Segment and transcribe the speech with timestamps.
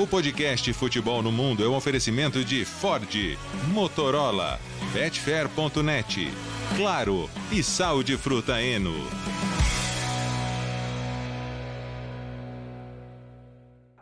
[0.00, 3.36] O podcast Futebol no Mundo é um oferecimento de Ford,
[3.74, 4.60] Motorola,
[4.92, 6.28] Betfair.net,
[6.76, 8.94] Claro e Sal de Fruta Eno.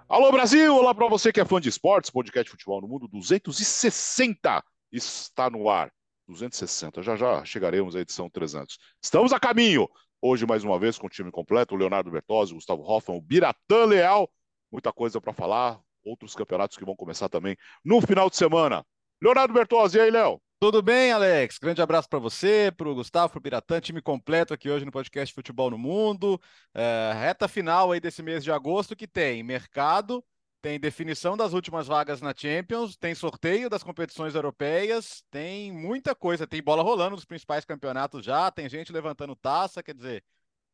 [0.06, 4.62] Alô Brasil, olá para você que é fã de esportes, podcast Futebol no Mundo 260
[4.92, 5.90] está no ar.
[6.28, 8.76] 260, já já chegaremos à edição 300.
[9.02, 9.88] Estamos a caminho.
[10.20, 13.22] Hoje mais uma vez com o time completo, o Leonardo Bertozzi, o Gustavo Hoffman, o
[13.22, 14.30] Biratã Leal,
[14.70, 18.84] muita coisa para falar, outros campeonatos que vão começar também no final de semana.
[19.20, 20.40] Leonardo Bertozzi, e aí, Léo?
[20.58, 21.58] Tudo bem, Alex?
[21.58, 24.92] Grande abraço para você, para o Gustavo, para o Biratã, time completo aqui hoje no
[24.92, 26.40] podcast Futebol no Mundo.
[26.72, 30.24] É, reta final aí desse mês de agosto que tem mercado,
[30.62, 36.46] tem definição das últimas vagas na Champions, tem sorteio das competições europeias, tem muita coisa,
[36.46, 40.24] tem bola rolando nos principais campeonatos já, tem gente levantando taça, quer dizer,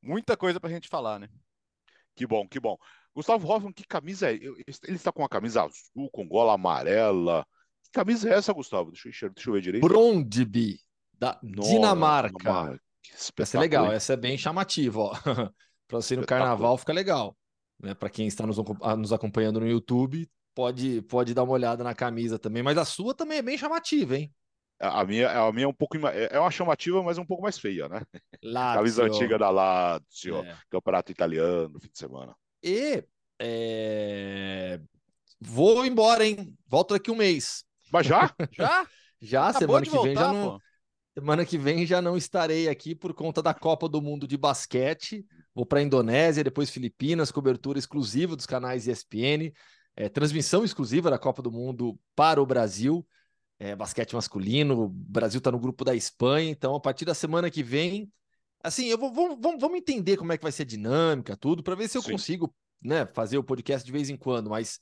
[0.00, 1.28] muita coisa para a gente falar, né?
[2.14, 2.76] Que bom, que bom.
[3.14, 4.34] Gustavo Hoffman, que camisa é?
[4.34, 7.46] Ele está com uma camisa azul, com gola amarela.
[7.84, 8.90] Que camisa é essa, Gustavo?
[8.90, 9.86] Deixa eu, deixa eu ver direito.
[9.86, 10.78] Brondby,
[11.18, 12.38] da Nossa, Dinamarca.
[12.38, 12.82] Dinamarca.
[13.38, 15.12] Essa é legal, essa é bem chamativa, ó.
[15.86, 17.36] para você ir no carnaval fica legal.
[17.78, 17.94] Né?
[17.94, 22.38] Para quem está nos, nos acompanhando no YouTube, pode, pode dar uma olhada na camisa
[22.38, 22.62] também.
[22.62, 24.32] Mas a sua também é bem chamativa, hein?
[24.80, 27.88] A minha, a minha é um pouco é uma chamativa, mas um pouco mais feia,
[27.88, 28.02] né?
[28.42, 28.78] Lazio.
[28.78, 30.56] Camisa antiga da Lazio, é.
[30.68, 32.34] campeonato italiano, fim de semana.
[32.62, 33.04] E
[33.40, 34.80] é...
[35.40, 36.56] vou embora, hein?
[36.66, 37.64] Volto daqui um mês.
[37.92, 38.32] Mas já?
[38.52, 38.86] já?
[39.20, 40.50] Já, Acabou semana que voltar, vem já não.
[40.50, 40.60] Pô.
[41.14, 45.24] Semana que vem já não estarei aqui por conta da Copa do Mundo de basquete.
[45.54, 49.52] Vou para a Indonésia, depois Filipinas, cobertura exclusiva dos canais ESPN,
[49.94, 53.06] é, transmissão exclusiva da Copa do Mundo para o Brasil.
[53.58, 57.50] É, basquete masculino, o Brasil está no grupo da Espanha, então a partir da semana
[57.50, 58.10] que vem
[58.62, 61.74] Assim, eu vou, vamos, vamos entender como é que vai ser a dinâmica, tudo, para
[61.74, 62.12] ver se eu Sim.
[62.12, 64.78] consigo né, fazer o podcast de vez em quando, mas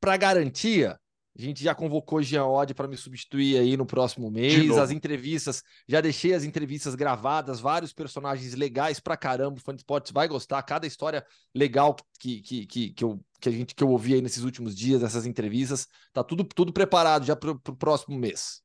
[0.00, 0.98] para garantia,
[1.38, 4.70] a gente já convocou Jean Odd para me substituir aí no próximo mês.
[4.78, 9.58] As entrevistas, já deixei as entrevistas gravadas, vários personagens legais pra caramba.
[9.58, 10.62] O Fã de Esportes vai gostar.
[10.62, 14.22] Cada história legal que, que, que, que, eu, que a gente que eu ouvi aí
[14.22, 18.64] nesses últimos dias, essas entrevistas, tá tudo, tudo preparado já para o próximo mês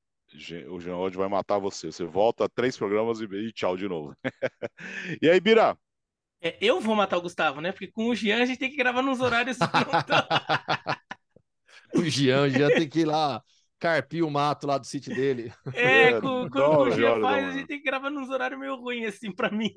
[0.70, 1.92] o Jean Rod vai matar você.
[1.92, 4.16] Você volta três programas e, e tchau de novo.
[5.22, 5.78] e aí, Bira?
[6.42, 7.72] É, eu vou matar o Gustavo, né?
[7.72, 9.58] Porque com o Jean a gente tem que gravar nos horários.
[11.94, 13.42] o Jean, o Jean tem que ir lá
[13.78, 15.52] carpir o mato lá do sítio dele.
[15.74, 18.76] É, é com, quando o Jean faz, a gente tem que gravar nos horários meio
[18.76, 19.74] ruins, assim, para mim.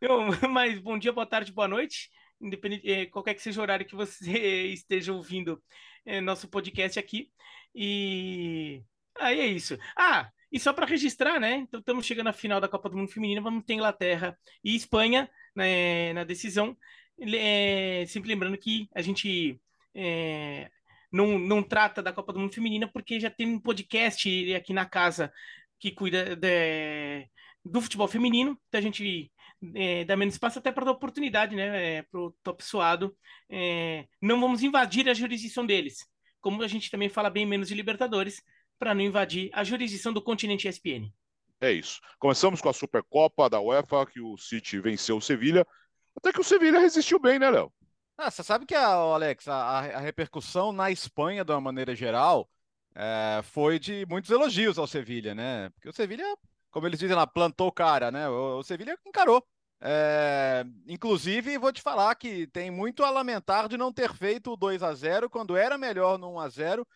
[0.00, 2.10] Eu, mas bom dia, boa tarde, boa noite.
[2.40, 5.62] Independente, é, qualquer que seja o horário que você esteja ouvindo
[6.04, 7.30] é, nosso podcast aqui.
[7.76, 8.82] E
[9.18, 9.76] aí é isso.
[9.96, 11.56] Ah, e só para registrar, né?
[11.56, 15.30] Então estamos chegando à final da Copa do Mundo Feminina, vamos ter Inglaterra e Espanha
[15.54, 16.76] né, na decisão.
[17.20, 19.60] É, sempre lembrando que a gente
[19.94, 20.70] é,
[21.12, 24.86] não, não trata da Copa do Mundo Feminina porque já tem um podcast aqui na
[24.86, 25.30] casa
[25.78, 27.28] que cuida de,
[27.64, 29.30] do futebol feminino, então a gente
[29.74, 33.14] é, dá menos espaço até para dar oportunidade né, é, para o top suado.
[33.50, 36.06] É, não vamos invadir a jurisdição deles
[36.46, 38.40] como a gente também fala bem menos de Libertadores,
[38.78, 41.12] para não invadir a jurisdição do continente ESPN.
[41.60, 42.00] É isso.
[42.20, 45.66] Começamos com a Supercopa da UEFA, que o City venceu o Sevilha.
[46.14, 47.72] Até que o Sevilha resistiu bem, né, Léo?
[48.16, 52.48] Ah, você sabe que, a, Alex, a, a, repercussão na Espanha, de uma maneira geral,
[52.94, 55.68] é, foi de muitos elogios ao Sevilha, né?
[55.70, 56.24] Porque o Sevilha,
[56.70, 58.28] como eles dizem lá, plantou o cara, né?
[58.28, 59.44] O, o Sevilha encarou.
[59.80, 64.56] É, inclusive, vou te falar que tem muito a lamentar de não ter feito o
[64.56, 66.86] 2 a 0 quando era melhor no 1 a 0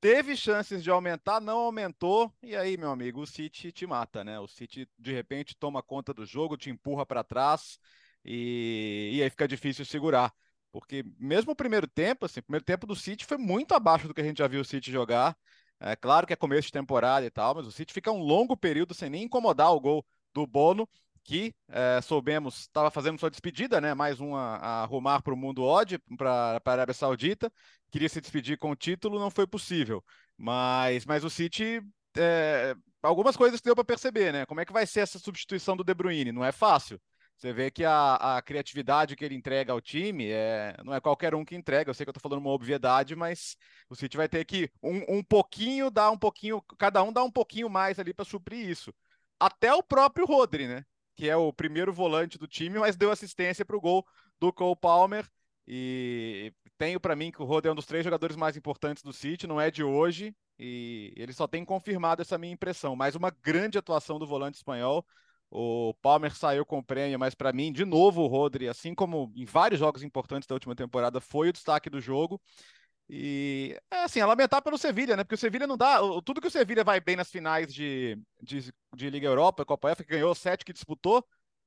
[0.00, 4.40] Teve chances de aumentar, não aumentou, e aí, meu amigo, o City te mata, né?
[4.40, 7.78] O City de repente toma conta do jogo, te empurra para trás
[8.24, 9.10] e...
[9.12, 10.32] e aí fica difícil segurar.
[10.72, 14.14] Porque mesmo o primeiro tempo, assim, o primeiro tempo do City foi muito abaixo do
[14.14, 15.36] que a gente já viu o City jogar.
[15.78, 18.56] É claro que é começo de temporada e tal, mas o City fica um longo
[18.56, 20.88] período sem nem incomodar o gol do Bono
[21.30, 23.94] que é, soubemos estava fazendo sua despedida, né?
[23.94, 27.52] Mais uma a arrumar para o mundo odd para a Arábia Saudita.
[27.88, 30.02] Queria se despedir com o título, não foi possível.
[30.36, 31.80] Mas, mas o City
[32.18, 34.44] é, algumas coisas que deu para perceber, né?
[34.44, 36.32] Como é que vai ser essa substituição do De Bruyne?
[36.32, 37.00] Não é fácil.
[37.36, 41.32] Você vê que a, a criatividade que ele entrega ao time é, não é qualquer
[41.32, 41.90] um que entrega.
[41.90, 43.56] Eu sei que eu estou falando uma obviedade, mas
[43.88, 47.30] o City vai ter que um, um pouquinho dar um pouquinho, cada um dá um
[47.30, 48.92] pouquinho mais ali para suprir isso.
[49.38, 50.84] Até o próprio Rodri, né?
[51.20, 54.06] Que é o primeiro volante do time, mas deu assistência para o gol
[54.40, 55.28] do Cole Palmer.
[55.68, 59.12] E tenho para mim que o Rodri é um dos três jogadores mais importantes do
[59.12, 62.96] City, não é de hoje, e ele só tem confirmado essa minha impressão.
[62.96, 65.04] Mas uma grande atuação do volante espanhol.
[65.50, 69.30] O Palmer saiu com o prêmio, mas para mim, de novo, o Rodri, assim como
[69.36, 72.40] em vários jogos importantes da última temporada, foi o destaque do jogo.
[73.12, 75.24] E é assim, é lamentar pelo Sevilha, né?
[75.24, 75.98] Porque o Sevilha não dá.
[76.24, 80.04] Tudo que o Sevilha vai bem nas finais de, de, de Liga Europa, Copa F,
[80.04, 81.26] que ganhou sete que disputou,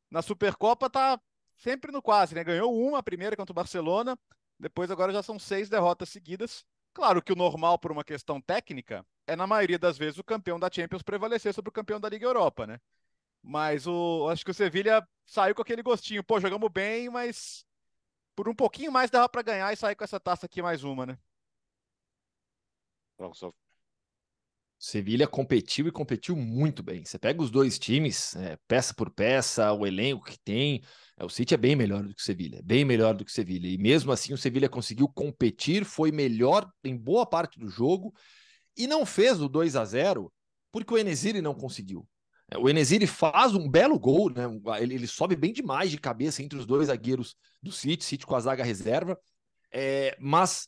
[0.10, 1.20] na Supercopa tá
[1.58, 2.46] sempre no quase, né?
[2.46, 4.18] Ganhou uma a primeira contra o Barcelona,
[4.58, 6.64] depois agora já são seis derrotas seguidas.
[6.94, 10.58] Claro que o normal, por uma questão técnica, é na maioria das vezes o campeão
[10.58, 12.80] da Champions prevalecer sobre o campeão da Liga Europa, né?
[13.42, 16.24] Mas o, acho que o Sevilha saiu com aquele gostinho.
[16.24, 17.66] Pô, jogamos bem, mas
[18.34, 21.06] por um pouquinho mais dava para ganhar e sair com essa taça aqui mais uma,
[21.06, 21.18] né?
[24.86, 27.06] Sevilha competiu e competiu muito bem.
[27.06, 30.84] Você pega os dois times, é, peça por peça, o elenco que tem.
[31.18, 33.34] É, o City é bem melhor do que o Sevilha, bem melhor do que o
[33.34, 33.68] Sevilha.
[33.70, 38.14] E mesmo assim, o Sevilha conseguiu competir, foi melhor em boa parte do jogo
[38.76, 40.30] e não fez o 2 a 0
[40.70, 42.06] porque o Enesiri não conseguiu.
[42.52, 44.44] É, o Enesiri faz um belo gol, né?
[44.82, 48.36] Ele, ele, sobe bem demais de cabeça entre os dois zagueiros do City, City com
[48.36, 49.18] a zaga reserva.
[49.72, 50.68] É, mas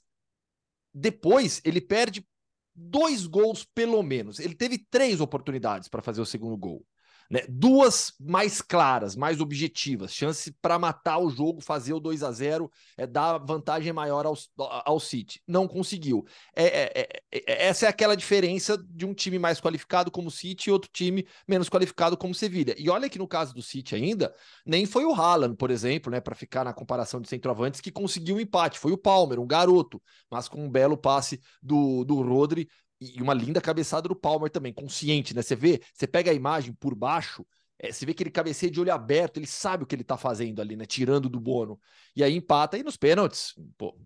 [0.93, 2.25] depois ele perde
[2.75, 4.39] dois gols pelo menos.
[4.39, 6.85] Ele teve três oportunidades para fazer o segundo gol.
[7.29, 7.41] Né?
[7.49, 12.71] Duas mais claras, mais objetivas, chance para matar o jogo, fazer o 2 a 0
[12.97, 15.41] é, dar vantagem maior ao, ao City.
[15.47, 16.25] Não conseguiu.
[16.55, 20.31] É, é, é, é, essa é aquela diferença de um time mais qualificado como o
[20.31, 22.75] City e outro time menos qualificado como o Sevilha.
[22.77, 24.33] E olha que no caso do City ainda,
[24.65, 28.35] nem foi o Haaland, por exemplo, né, para ficar na comparação de centroavantes, que conseguiu
[28.35, 28.79] o um empate.
[28.79, 32.67] Foi o Palmer, um garoto, mas com um belo passe do, do Rodri
[32.99, 35.41] e uma linda cabeçada do Palmer também, consciente, né?
[35.41, 37.45] Você vê, você pega a imagem por baixo,
[37.77, 40.17] é, você vê que ele cabeceia de olho aberto, ele sabe o que ele tá
[40.17, 40.85] fazendo ali, né?
[40.85, 41.79] Tirando do Bono.
[42.15, 43.97] E aí empata, e nos pênaltis, pô,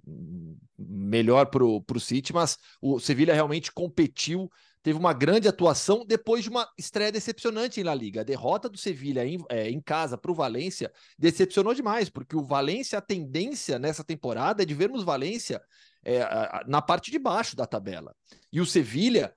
[0.78, 4.50] melhor pro, pro City, mas o Sevilha realmente competiu,
[4.90, 8.22] teve uma grande atuação depois de uma estreia decepcionante em La Liga.
[8.22, 12.98] A derrota do Sevilha em, é, em casa pro Valência decepcionou demais, porque o Valência,
[12.98, 15.62] a tendência nessa temporada é de vermos Valência
[16.04, 16.22] é,
[16.66, 18.16] na parte de baixo da tabela.
[18.52, 19.32] E o Sevilha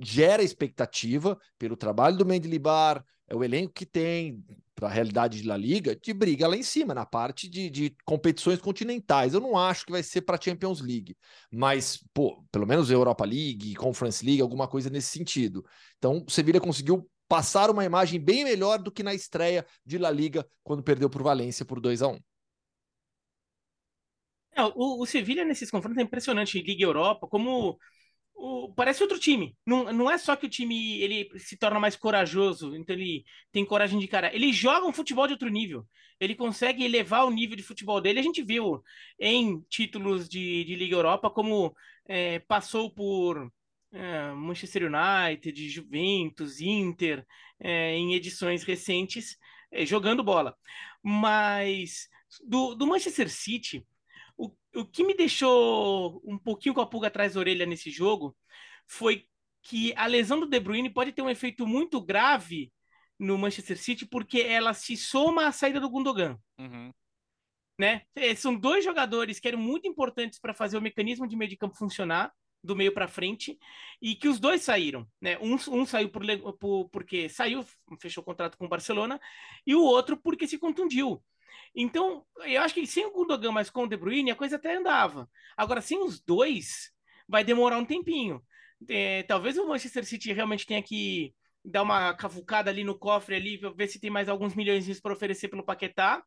[0.00, 4.40] gera expectativa pelo trabalho do Mendilibar, é o elenco que tem
[4.82, 7.96] para a realidade de La Liga, de briga lá em cima, na parte de, de
[8.04, 9.32] competições continentais.
[9.32, 11.16] Eu não acho que vai ser para a Champions League,
[11.52, 15.64] mas, pô, pelo menos Europa League, Conference League, alguma coisa nesse sentido.
[15.98, 20.10] Então, o Sevilha conseguiu passar uma imagem bem melhor do que na estreia de La
[20.10, 22.18] Liga, quando perdeu o Valência por 2 a 1
[24.56, 27.78] é, o, o Sevilha nesses confrontos é impressionante Liga Europa, como
[28.34, 29.56] o, parece outro time.
[29.66, 33.64] Não, não é só que o time ele se torna mais corajoso, então ele tem
[33.64, 34.34] coragem de cara.
[34.34, 35.86] Ele joga um futebol de outro nível.
[36.18, 38.20] Ele consegue elevar o nível de futebol dele.
[38.20, 38.82] A gente viu
[39.18, 41.74] em títulos de, de Liga Europa como
[42.06, 43.52] é, passou por
[43.92, 47.26] é, Manchester United, Juventus, Inter,
[47.60, 49.36] é, em edições recentes,
[49.70, 50.56] é, jogando bola.
[51.02, 52.08] Mas
[52.46, 53.84] do, do Manchester City
[54.74, 58.36] o que me deixou um pouquinho com a pulga atrás da orelha nesse jogo
[58.86, 59.26] foi
[59.62, 62.72] que a lesão do De Bruyne pode ter um efeito muito grave
[63.18, 66.38] no Manchester City porque ela se soma à saída do Gundogan.
[66.58, 66.92] Uhum.
[67.78, 68.02] Né?
[68.14, 71.56] É, são dois jogadores que eram muito importantes para fazer o mecanismo de meio de
[71.56, 73.58] campo funcionar do meio para frente
[74.00, 75.36] e que os dois saíram, né?
[75.38, 76.22] Um, um saiu por,
[76.58, 77.66] por, porque saiu,
[77.98, 79.20] fechou o contrato com o Barcelona
[79.66, 81.22] e o outro porque se contundiu.
[81.74, 84.76] Então, eu acho que sem o Gundogan, mas com o De Bruyne, a coisa até
[84.76, 85.28] andava.
[85.56, 86.90] Agora, sem os dois,
[87.26, 88.42] vai demorar um tempinho.
[88.88, 93.60] É, talvez o Manchester City realmente tenha que dar uma cavucada ali no cofre ali,
[93.76, 96.22] ver se tem mais alguns milhões para oferecer pelo Paquetá.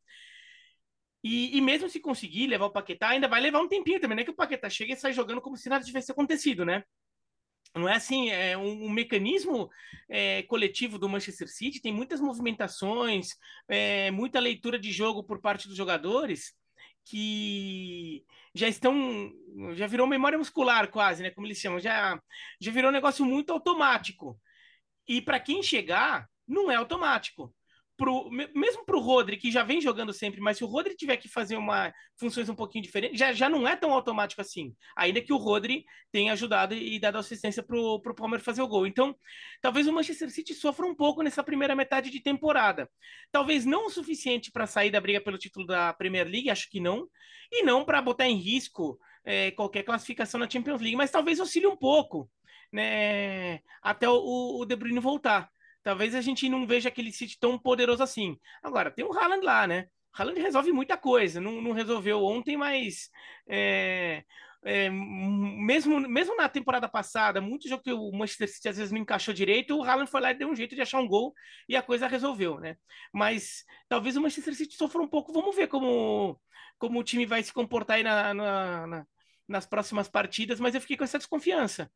[1.24, 4.22] E, e, mesmo se conseguir levar o Paquetá, ainda vai levar um tempinho também, não
[4.22, 6.84] é que o Paquetá chegue e sai jogando como se nada tivesse acontecido, né?
[7.76, 9.70] Não é assim, é um, um mecanismo
[10.10, 13.30] é, coletivo do Manchester City, tem muitas movimentações,
[13.68, 16.54] é, muita leitura de jogo por parte dos jogadores
[17.04, 19.30] que já estão,
[19.76, 22.20] já virou memória muscular quase, né, como eles chamam, já,
[22.60, 24.40] já virou um negócio muito automático.
[25.08, 27.54] E para quem chegar, não é automático
[27.98, 31.18] pro, mesmo para o Rodri, que já vem jogando sempre, mas se o Rodri tiver
[31.18, 34.76] que fazer uma funções um pouquinho diferentes, já, já não é tão automático assim.
[34.96, 38.86] Ainda que o Rodri tenha ajudado e dado assistência para o Palmeiras fazer o gol.
[38.86, 39.16] Então,
[39.62, 42.90] talvez o Manchester City sofra um pouco nessa primeira metade de temporada.
[43.32, 46.80] Talvez não o suficiente para sair da briga pelo título da Premier League, acho que
[46.80, 47.08] não,
[47.52, 51.68] e não para botar em risco é, qualquer classificação na Champions League, mas talvez auxilie
[51.68, 52.30] um pouco.
[52.72, 55.50] Né, até o, o De Bruyne voltar
[55.86, 58.40] talvez a gente não veja aquele City tão poderoso assim.
[58.64, 59.86] Agora, tem o Haaland lá, né?
[60.12, 61.40] Haaland resolve muita coisa.
[61.40, 63.12] Não, não resolveu ontem, mas
[63.48, 64.24] é,
[64.66, 69.00] é, mesmo, mesmo na temporada passada, muito jogo que o Manchester City às vezes não
[69.00, 71.36] encaixou direito, o Haaland foi lá e deu um jeito de achar um gol
[71.70, 72.78] e a coisa resolveu, né?
[73.14, 75.32] Mas talvez o Manchester City sofra um pouco.
[75.32, 76.42] Vamos ver como,
[76.80, 79.08] como o time vai se comportar aí na, na, na,
[79.48, 81.92] nas próximas partidas, mas eu fiquei com essa desconfiança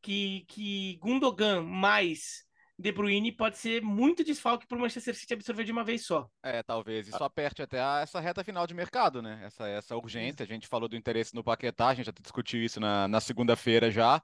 [0.00, 2.44] que, que Gundogan mais
[2.82, 6.28] de Bruyne pode ser muito desfalque para o Manchester City absorver de uma vez só.
[6.42, 7.08] É, talvez.
[7.08, 9.40] Isso aperte até a, essa reta final de mercado, né?
[9.44, 10.42] Essa, essa urgência.
[10.42, 13.90] A gente falou do interesse no Paquetá, a gente já discutiu isso na, na segunda-feira
[13.90, 14.20] já.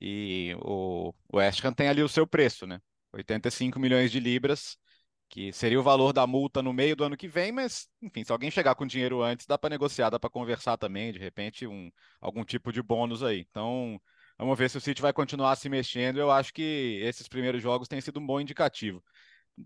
[0.00, 2.78] E o, o West Ham tem ali o seu preço, né?
[3.12, 4.76] 85 milhões de libras,
[5.28, 8.32] que seria o valor da multa no meio do ano que vem, mas, enfim, se
[8.32, 11.90] alguém chegar com dinheiro antes, dá para negociar, dá para conversar também, de repente, um,
[12.20, 13.46] algum tipo de bônus aí.
[13.50, 14.00] Então,
[14.42, 16.18] Vamos ver se o City vai continuar se mexendo.
[16.18, 19.00] Eu acho que esses primeiros jogos têm sido um bom indicativo.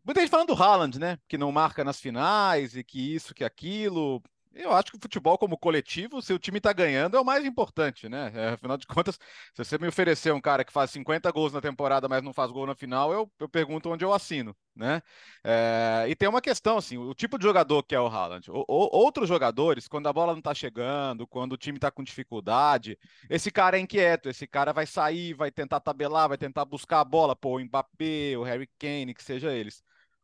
[0.04, 1.18] Muita gente falando do Haaland, né?
[1.26, 4.22] Que não marca nas finais e que isso, que aquilo.
[4.58, 7.44] Eu acho que o futebol como coletivo, se o time tá ganhando, é o mais
[7.44, 8.32] importante, né?
[8.34, 9.18] É, afinal de contas,
[9.54, 12.50] se você me oferecer um cara que faz 50 gols na temporada, mas não faz
[12.50, 15.02] gol na final, eu, eu pergunto onde eu assino, né?
[15.44, 18.50] É, e tem uma questão, assim, o tipo de jogador que é o Haaland.
[18.50, 22.02] O, o, outros jogadores, quando a bola não tá chegando, quando o time tá com
[22.02, 22.98] dificuldade,
[23.28, 27.04] esse cara é inquieto, esse cara vai sair, vai tentar tabelar, vai tentar buscar a
[27.04, 29.82] bola, pô, o Mbappé, o Harry Kane, que seja eles.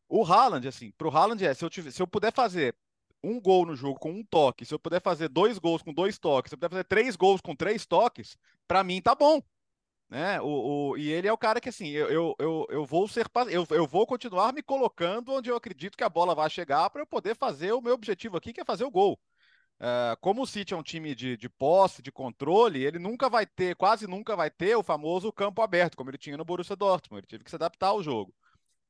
[0.09, 2.75] O Haaland, assim, pro Haaland é, se eu, tiver, se eu puder fazer
[3.23, 6.19] um gol no jogo com um toque, se eu puder fazer dois gols com dois
[6.19, 8.37] toques, se eu puder fazer três gols com três toques,
[8.67, 9.41] para mim tá bom.
[10.09, 10.41] Né?
[10.43, 13.67] O, o, e ele é o cara que assim, eu, eu, eu, vou ser eu,
[13.71, 17.07] eu vou continuar me colocando onde eu acredito que a bola vai chegar para eu
[17.07, 19.19] poder fazer o meu objetivo aqui, que é fazer o gol.
[19.81, 23.47] Uh, como o City é um time de, de posse, de controle, ele nunca vai
[23.47, 27.21] ter, quase nunca vai ter o famoso campo aberto, como ele tinha no Borussia Dortmund.
[27.21, 28.35] Ele teve que se adaptar ao jogo.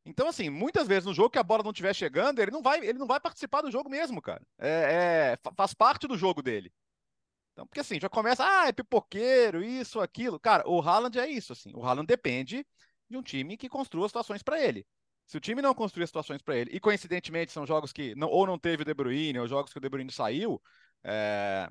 [0.04, 2.78] Então, assim, muitas vezes no jogo que a bola não estiver chegando, ele não vai,
[2.84, 4.44] ele não vai participar do jogo mesmo, cara.
[4.58, 6.72] É, é, faz parte do jogo dele.
[7.52, 10.40] Então, porque assim, já começa, ah, é pipoqueiro, isso, aquilo.
[10.40, 11.72] Cara, o Haaland é isso, assim.
[11.74, 12.66] O Haaland depende
[13.08, 14.86] de um time que construa situações para ele.
[15.26, 18.46] Se o time não construir situações para ele, e coincidentemente são jogos que não, ou
[18.46, 20.60] não teve o De Bruyne, ou jogos que o De Bruyne saiu,
[21.04, 21.68] é,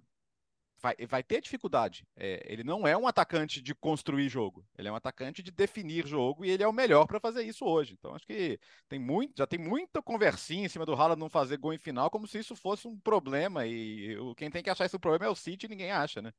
[0.81, 2.05] vai, vai ter dificuldade.
[2.15, 6.07] É, ele não é um atacante de construir jogo, ele é um atacante de definir
[6.07, 7.93] jogo e ele é o melhor para fazer isso hoje.
[7.93, 8.59] Então acho que
[8.89, 12.09] tem muito, já tem muita conversinha em cima do Haaland não fazer gol em final,
[12.09, 15.35] como se isso fosse um problema e quem tem que achar esse problema é o
[15.35, 16.31] City, e ninguém acha, né?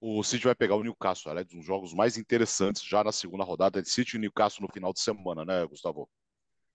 [0.00, 3.44] O City vai pegar o Newcastle, é um dos jogos mais interessantes já na segunda
[3.44, 6.08] rodada de City e Newcastle no final de semana, né, Gustavo?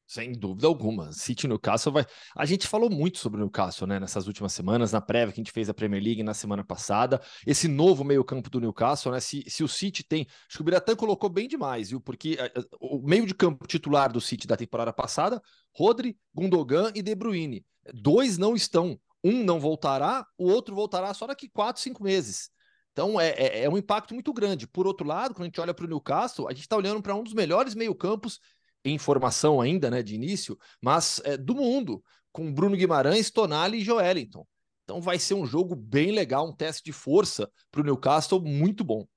[0.07, 1.12] Sem dúvida alguma.
[1.12, 2.05] City Newcastle vai.
[2.35, 4.00] A gente falou muito sobre o Newcastle, né?
[4.00, 7.19] Nessas últimas semanas, na prévia que a gente fez a Premier League na semana passada.
[7.45, 9.19] Esse novo meio-campo do Newcastle, né?
[9.19, 10.27] Se, se o City tem.
[10.47, 12.00] Acho que o Biratã colocou bem demais, viu?
[12.00, 15.41] Porque uh, o meio de campo titular do City da temporada passada,
[15.74, 17.65] Rodri, Gundogan e De Bruyne.
[17.91, 19.00] Dois não estão.
[19.24, 22.51] Um não voltará, o outro voltará só daqui quatro, cinco meses.
[22.91, 24.67] Então é, é, é um impacto muito grande.
[24.67, 27.15] Por outro lado, quando a gente olha para o Newcastle, a gente está olhando para
[27.15, 28.39] um dos melhores meio-campos
[28.85, 33.83] em formação ainda, né, de início, mas é, do mundo, com Bruno Guimarães, Tonali e
[33.83, 34.47] Joelinton.
[34.83, 38.83] Então vai ser um jogo bem legal, um teste de força para o Newcastle muito
[38.83, 39.07] bom.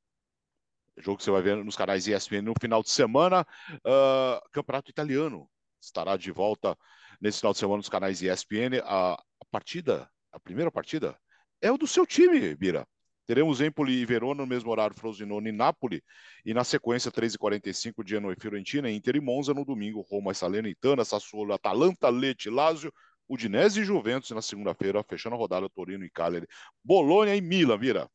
[0.96, 3.46] Jogo que você vai ver nos canais ESPN no final de semana.
[3.70, 5.48] Uh, Campeonato Italiano
[5.80, 6.76] estará de volta
[7.20, 8.80] nesse final de semana nos canais ESPN.
[8.82, 11.16] A, a partida, a primeira partida,
[11.60, 12.86] é o do seu time, Bira.
[13.28, 16.02] Teremos Empoli e Verona no mesmo horário, Frosinone e Napoli.
[16.46, 19.52] E na sequência, 3h45, Genoa e Fiorentina, Inter e Monza.
[19.52, 22.90] No domingo, Roma e Salernitana, Sassuolo, Atalanta, Lecce, Lazio,
[23.28, 24.30] Udinese e Juventus.
[24.30, 26.46] E na segunda-feira, fechando a rodada, Torino e Cagliari,
[26.82, 28.10] Bolonha e Milan, vira.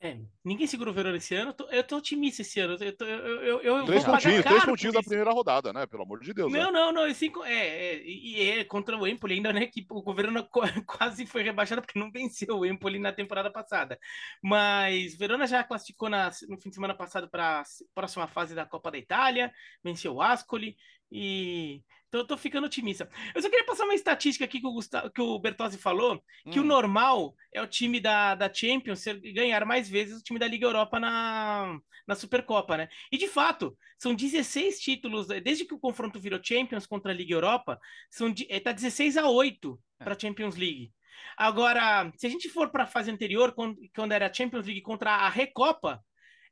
[0.00, 1.50] É, ninguém segura o Verona esse ano.
[1.50, 2.76] Eu tô, eu tô otimista esse ano.
[2.80, 5.86] Eu, tô, eu, eu, eu três pontinhos, três pontinhos da primeira rodada, né?
[5.86, 6.52] Pelo amor de Deus.
[6.52, 6.70] Não, né?
[6.70, 7.14] não, não.
[7.14, 9.66] Cinco, é, é, e é, contra o Empoli ainda, né?
[9.66, 10.48] Que o Verona
[10.86, 13.98] quase foi rebaixado porque não venceu o Empoli na temporada passada.
[14.40, 18.64] Mas Verona já classificou na, no fim de semana passado para a próxima fase da
[18.64, 19.52] Copa da Itália,
[19.82, 20.76] venceu o Ascoli
[21.10, 23.08] e então eu tô ficando otimista.
[23.34, 26.58] Eu só queria passar uma estatística aqui que o, Gustavo, que o Bertozzi falou, que
[26.58, 26.62] hum.
[26.62, 30.66] o normal é o time da, da Champions ganhar mais vezes o time da Liga
[30.66, 32.88] Europa na, na Supercopa, né?
[33.12, 37.34] E de fato, são 16 títulos, desde que o confronto virou Champions contra a Liga
[37.34, 37.78] Europa,
[38.10, 40.90] são, é, tá 16 a 8 para a Champions League.
[41.36, 44.80] Agora, se a gente for para a fase anterior, quando, quando era a Champions League
[44.82, 46.02] contra a Recopa,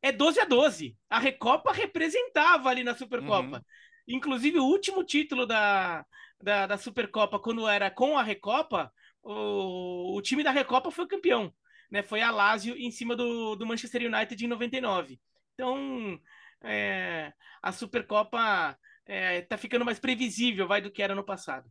[0.03, 0.97] é 12 a 12.
[1.09, 3.57] A Recopa representava ali na Supercopa.
[3.57, 3.63] Uhum.
[4.07, 6.05] Inclusive, o último título da,
[6.41, 11.53] da, da Supercopa, quando era com a Recopa, o, o time da Recopa foi campeão.
[11.91, 12.03] Né?
[12.03, 15.21] Foi a Lazio em cima do, do Manchester United em 99.
[15.55, 16.21] Então,
[16.63, 17.33] é,
[17.63, 21.71] a Supercopa é, tá ficando mais previsível vai do que era no passado.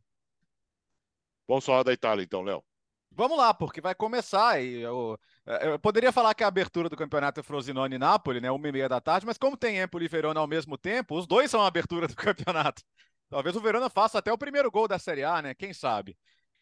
[1.48, 2.63] Vamos falar da Itália então, Léo.
[3.12, 4.62] Vamos lá, porque vai começar.
[4.62, 8.50] E eu, eu, poderia falar que a abertura do campeonato é Frosinone e Nápoles, né?
[8.50, 11.28] Uma e meia da tarde, mas como tem Empoli e Verona ao mesmo tempo, os
[11.28, 12.82] dois são a abertura do campeonato.
[13.30, 15.54] Talvez o Verona faça até o primeiro gol da Série A, né?
[15.54, 16.18] Quem sabe?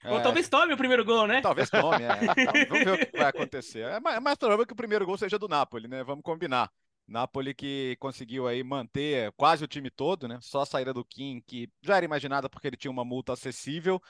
[0.06, 0.22] Ou é...
[0.22, 1.42] talvez tome o primeiro gol, né?
[1.42, 2.10] Talvez tome, é.
[2.68, 3.88] Vamos ver o que vai acontecer.
[3.88, 6.04] É mais, é mais provável que o primeiro gol seja do Napoli, né?
[6.04, 6.70] Vamos combinar.
[7.08, 10.40] Napoli que conseguiu aí manter quase o time todo, né?
[10.42, 14.02] Só a saída do Kim, que já era imaginada porque ele tinha uma multa acessível.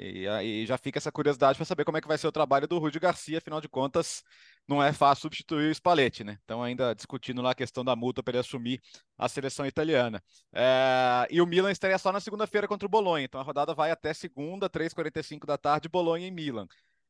[0.00, 2.68] E aí já fica essa curiosidade para saber como é que vai ser o trabalho
[2.68, 4.22] do Rudi Garcia, afinal de contas,
[4.66, 6.38] não é fácil substituir o Spalletti, né?
[6.44, 8.80] Então, ainda discutindo lá a questão da multa para ele assumir
[9.16, 10.22] a seleção italiana.
[10.52, 11.26] É...
[11.30, 14.14] E o Milan estreia só na segunda-feira contra o Bolonha, então a rodada vai até
[14.14, 16.68] segunda, 3h45 da tarde, Bolonha em Milan.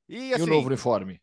[0.08, 0.44] E, assim...
[0.44, 1.20] e o novo uniforme?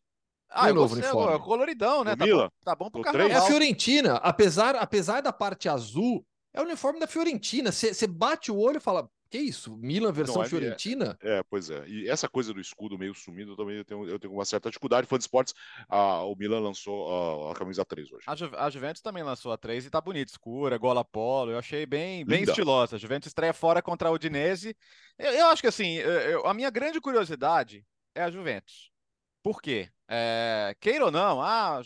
[0.47, 1.35] Ah, e o novo uniforme?
[1.35, 2.15] É coloridão, né?
[2.15, 2.45] Tá Milan?
[2.45, 3.29] bom, tá bom pro carnaval.
[3.31, 7.71] É a Fiorentina, apesar, apesar da parte azul, é o uniforme da Fiorentina.
[7.71, 9.75] Você bate o olho e fala, que isso?
[9.77, 11.17] Milan versão não, é, Fiorentina?
[11.21, 11.87] É, é, pois é.
[11.87, 14.69] E essa coisa do escudo meio sumido eu também eu tenho, eu tenho uma certa
[14.69, 15.07] dificuldade.
[15.07, 15.53] Fã de esportes,
[15.89, 18.23] a, o Milan lançou a, a camisa 3 hoje.
[18.27, 21.51] A, Ju, a, Juventus também lançou a 3 e tá bonita, escura, gola polo.
[21.51, 22.95] Eu achei bem, bem estilosa.
[22.95, 24.75] A Juventus estreia fora contra a Udinese.
[25.17, 28.91] Eu, eu acho que assim, eu, a minha grande curiosidade é a Juventus.
[29.43, 29.89] Por quê?
[30.07, 31.81] É, queira ou não, ah,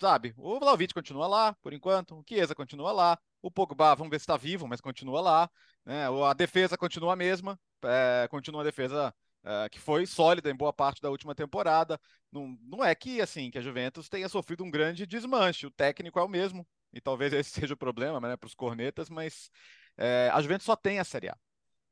[0.00, 4.18] sabe, o Vlaovic continua lá, por enquanto, o Chiesa continua lá, o Pogba, vamos ver
[4.18, 5.50] se está vivo, mas continua lá.
[5.84, 6.06] Né?
[6.26, 10.72] A defesa continua a mesma, é, continua a defesa é, que foi sólida em boa
[10.72, 12.00] parte da última temporada.
[12.32, 15.66] Não, não é que assim que a Juventus tenha sofrido um grande desmanche.
[15.66, 19.10] O técnico é o mesmo, e talvez esse seja o problema né, para os cornetas,
[19.10, 19.50] mas
[19.98, 21.36] é, a Juventus só tem a Série A.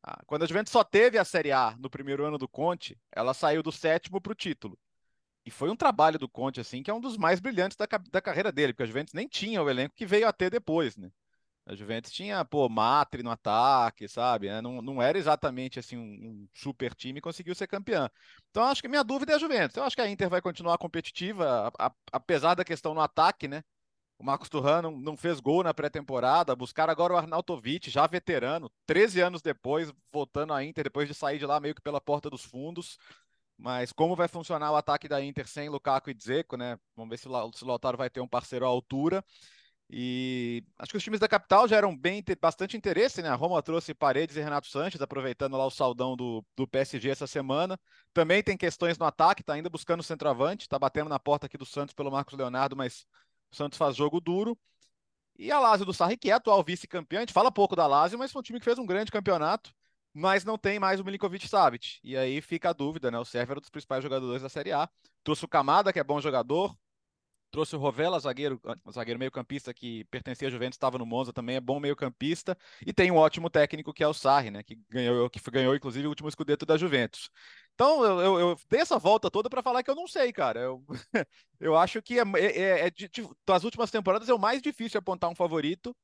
[0.02, 3.34] Ah, quando a Juventus só teve a Série A no primeiro ano do Conte, ela
[3.34, 4.78] saiu do sétimo para o título.
[5.44, 8.22] E foi um trabalho do Conte, assim, que é um dos mais brilhantes da, da
[8.22, 11.10] carreira dele, porque a Juventus nem tinha o elenco que veio a ter depois, né?
[11.64, 14.48] A Juventus tinha, pô, Matri no ataque, sabe?
[14.48, 18.10] É, não, não era exatamente assim um, super time e conseguiu ser campeão.
[18.50, 19.76] Então, acho que minha dúvida é a Juventus.
[19.76, 23.46] Eu acho que a Inter vai continuar competitiva, a, a, apesar da questão no ataque,
[23.46, 23.62] né?
[24.18, 26.54] O Marcos Turran não, não fez gol na pré-temporada.
[26.56, 31.38] Buscar agora o Arnautovic, já veterano, 13 anos depois, voltando à Inter, depois de sair
[31.38, 32.98] de lá meio que pela porta dos fundos.
[33.56, 36.78] Mas como vai funcionar o ataque da Inter sem Lukaku e Dzeko, né?
[36.96, 39.24] Vamos ver se o Lautaro vai ter um parceiro à altura.
[39.94, 43.28] E acho que os times da capital já eram bem bastante interesse, né?
[43.28, 47.26] A Roma trouxe Paredes e Renato Sanches, aproveitando lá o saldão do, do PSG essa
[47.26, 47.78] semana.
[48.14, 51.66] Também tem questões no ataque, tá ainda buscando centroavante, tá batendo na porta aqui do
[51.66, 53.04] Santos pelo Marcos Leonardo, mas
[53.50, 54.58] o Santos faz jogo duro.
[55.38, 58.18] E a Lazio do Sarri, que é atual vice-campeão, a gente fala pouco da Lazio,
[58.18, 59.74] mas foi um time que fez um grande campeonato,
[60.14, 61.98] mas não tem mais o Milinkovic Savic.
[62.02, 63.18] E aí fica a dúvida, né?
[63.18, 64.88] O Sérvio era um dos principais jogadores da Série A.
[65.22, 66.74] Trouxe o Camada, que é bom jogador,
[67.52, 68.58] Trouxe o Rovella, zagueiro,
[68.90, 72.56] zagueiro meio-campista que pertencia à Juventus, estava no Monza também, é bom meio-campista.
[72.84, 74.62] E tem um ótimo técnico que é o Sarri, né?
[74.62, 77.28] Que ganhou, que ganhou inclusive o último escudeto da Juventus.
[77.74, 80.60] Então eu, eu, eu dei essa volta toda para falar que eu não sei, cara.
[80.60, 80.82] Eu,
[81.60, 82.92] eu acho que é, é, é, é
[83.46, 85.94] das últimas temporadas é o mais difícil apontar um favorito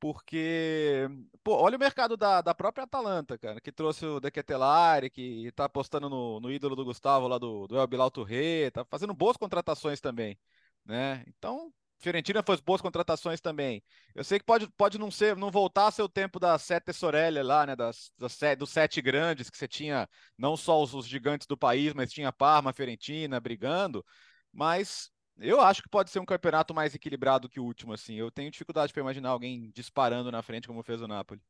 [0.00, 1.08] porque,
[1.42, 5.50] pô, olha o mercado da, da própria Atalanta, cara, que trouxe o De Ketelari, que
[5.52, 9.12] tá apostando no, no ídolo do Gustavo lá do, do El Bilal Touré, tá fazendo
[9.12, 10.38] boas contratações também
[10.88, 11.22] né?
[11.28, 13.82] Então, Fiorentina fez boas contratações também.
[14.14, 16.92] Eu sei que pode, pode não ser, não voltar a ser o tempo da Sete
[16.92, 17.76] Sorelli lá, né?
[17.76, 21.92] Das, das, dos sete grandes, que você tinha não só os, os, gigantes do país,
[21.92, 24.04] mas tinha Parma, Fiorentina brigando.
[24.52, 28.14] Mas eu acho que pode ser um campeonato mais equilibrado que o último, assim.
[28.14, 31.40] Eu tenho dificuldade para imaginar alguém disparando na frente como fez o Napoli.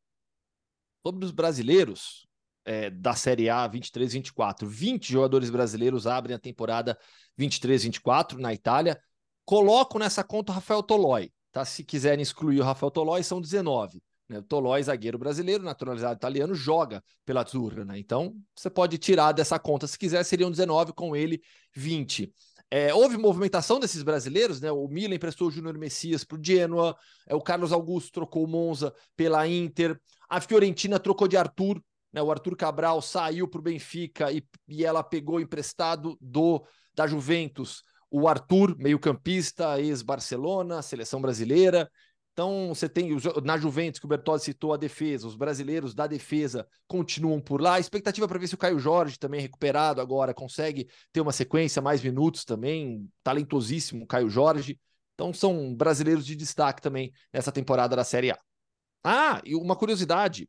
[1.07, 2.27] Sobre os brasileiros,
[2.69, 4.67] é, da Série A 23-24.
[4.67, 6.99] 20 jogadores brasileiros abrem a temporada
[7.39, 9.01] 23-24 na Itália.
[9.49, 11.65] Coloco nessa conta o Rafael Tolói, tá?
[11.65, 13.99] Se quiserem excluir o Rafael Tolói, são 19.
[14.29, 14.41] Né?
[14.41, 17.99] O Tolói, zagueiro brasileiro, naturalizado italiano, joga pela Azzurra, né?
[17.99, 19.87] Então, você pode tirar dessa conta.
[19.87, 21.41] Se quiser, seriam 19, com ele
[21.75, 22.31] 20.
[22.71, 24.71] É, houve movimentação desses brasileiros, né?
[24.71, 26.95] O Milan emprestou o Júnior Messias para o Genoa,
[27.27, 31.83] é, o Carlos Augusto trocou o Monza pela Inter, a Fiorentina trocou de Arthur,
[32.13, 32.21] né?
[32.21, 36.63] O Arthur Cabral saiu para o Benfica e, e ela pegou emprestado do
[36.95, 41.91] da Juventus o Arthur, meio-campista, ex-Barcelona, seleção brasileira.
[42.33, 43.11] Então, você tem
[43.43, 47.75] na Juventus, que o Bertozzi citou a defesa, os brasileiros da defesa continuam por lá.
[47.75, 51.83] A expectativa para ver se o Caio Jorge, também recuperado agora, consegue ter uma sequência,
[51.83, 53.11] mais minutos também.
[53.25, 54.79] Talentosíssimo Caio Jorge.
[55.15, 58.39] Então, são brasileiros de destaque também nessa temporada da Série A.
[59.03, 60.49] Ah, e uma curiosidade,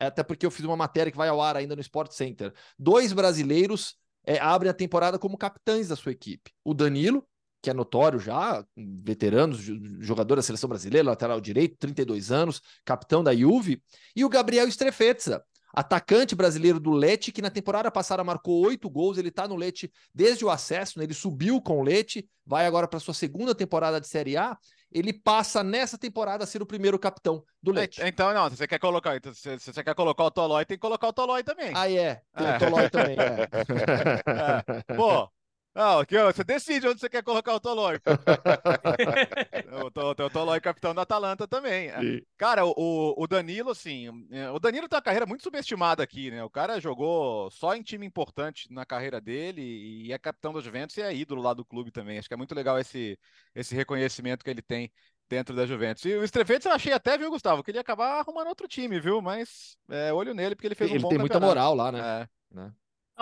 [0.00, 2.52] até porque eu fiz uma matéria que vai ao ar ainda no Sport Center.
[2.76, 6.52] Dois brasileiros é, abrem a temporada como capitães da sua equipe.
[6.64, 7.26] O Danilo,
[7.60, 9.56] que é notório já, veterano,
[10.00, 13.82] jogador da seleção brasileira, lateral direito, 32 anos, capitão da Juve,
[14.16, 19.16] e o Gabriel Strefetza, atacante brasileiro do Lete, que na temporada passada marcou oito gols.
[19.16, 21.04] Ele está no Lete desde o acesso, né?
[21.04, 24.56] ele subiu com o Lete, vai agora para sua segunda temporada de Série A.
[24.94, 28.00] Ele passa nessa temporada a ser o primeiro capitão do Lete.
[28.04, 31.08] Então, não, você quer colocar, então, se você quer colocar o Tolói, tem que colocar
[31.08, 31.72] o Tolói também.
[31.74, 32.22] Ah, é.
[32.36, 32.56] Tem é.
[32.56, 33.48] o Tolói também, é.
[34.92, 34.94] é.
[34.94, 35.28] Pô,
[35.74, 37.98] não, aqui, você decide onde você quer colocar o Tolói.
[39.84, 41.90] o, Tolói capitão da Atalanta também.
[41.98, 42.20] Sim.
[42.36, 46.44] Cara, o, o Danilo, assim, é, o Danilo tem uma carreira muito subestimada aqui, né?
[46.44, 50.96] O cara jogou só em time importante na carreira dele e é capitão do Juventus
[50.98, 52.18] e é ídolo lá do clube também.
[52.18, 53.18] Acho que é muito legal esse,
[53.54, 54.92] esse reconhecimento que ele tem
[55.26, 56.04] dentro da Juventus.
[56.04, 59.00] E o Strefetes eu achei até, viu, Gustavo, que ele ia acabar arrumando outro time,
[59.00, 59.22] viu?
[59.22, 61.28] Mas é, olho nele, porque ele fez ele um bom Ele tem campeonato.
[61.40, 62.28] muita moral lá, né?
[62.52, 62.54] É.
[62.54, 62.72] né?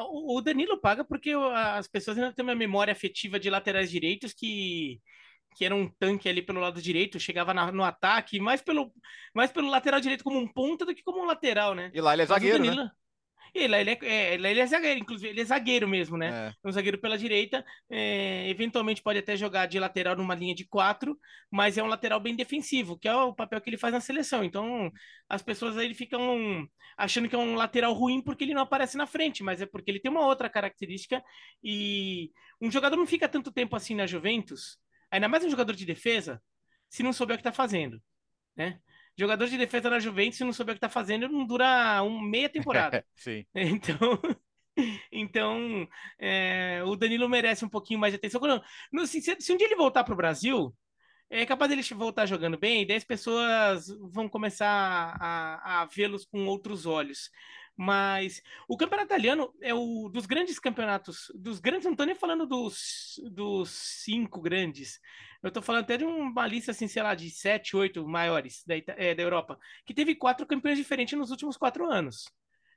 [0.02, 5.00] O Danilo paga porque as pessoas ainda têm uma memória afetiva de laterais direitos que,
[5.56, 8.92] que era um tanque ali pelo lado direito, chegava na, no ataque, mais pelo,
[9.34, 11.90] mais pelo lateral direito como um ponta do que como um lateral, né?
[11.94, 12.90] E lá ele é zagueiro, Danilo, né?
[13.54, 16.48] Ele, ele, é, é, ele é zagueiro, inclusive, ele é zagueiro mesmo, né?
[16.48, 16.68] É.
[16.68, 21.18] Um zagueiro pela direita, é, eventualmente pode até jogar de lateral numa linha de quatro,
[21.50, 24.44] mas é um lateral bem defensivo, que é o papel que ele faz na seleção.
[24.44, 24.90] Então,
[25.28, 29.06] as pessoas aí ficam achando que é um lateral ruim porque ele não aparece na
[29.06, 31.22] frente, mas é porque ele tem uma outra característica
[31.62, 34.78] e um jogador não fica tanto tempo assim na Juventus,
[35.10, 36.42] ainda mais um jogador de defesa,
[36.88, 38.02] se não souber o que está fazendo,
[38.56, 38.80] né?
[39.20, 42.18] Jogador de defesa na Juventus, se não souber o que está fazendo, não dura um,
[42.18, 43.04] meia temporada.
[43.14, 43.44] Sim.
[43.54, 44.18] Então,
[45.12, 45.87] então
[46.18, 48.40] é, o Danilo merece um pouquinho mais de atenção.
[49.04, 50.74] Se, se um dia ele voltar para o Brasil,
[51.28, 54.66] é capaz dele voltar jogando bem, e daí as pessoas vão começar
[55.20, 57.30] a, a vê-los com outros olhos.
[57.82, 62.44] Mas o campeonato italiano é o dos grandes campeonatos, dos grandes, não estou nem falando
[62.44, 65.00] dos, dos cinco grandes,
[65.42, 68.74] eu estou falando até de uma lista, assim, sei lá, de sete, oito maiores da,
[68.76, 72.26] é, da Europa, que teve quatro campeões diferentes nos últimos quatro anos.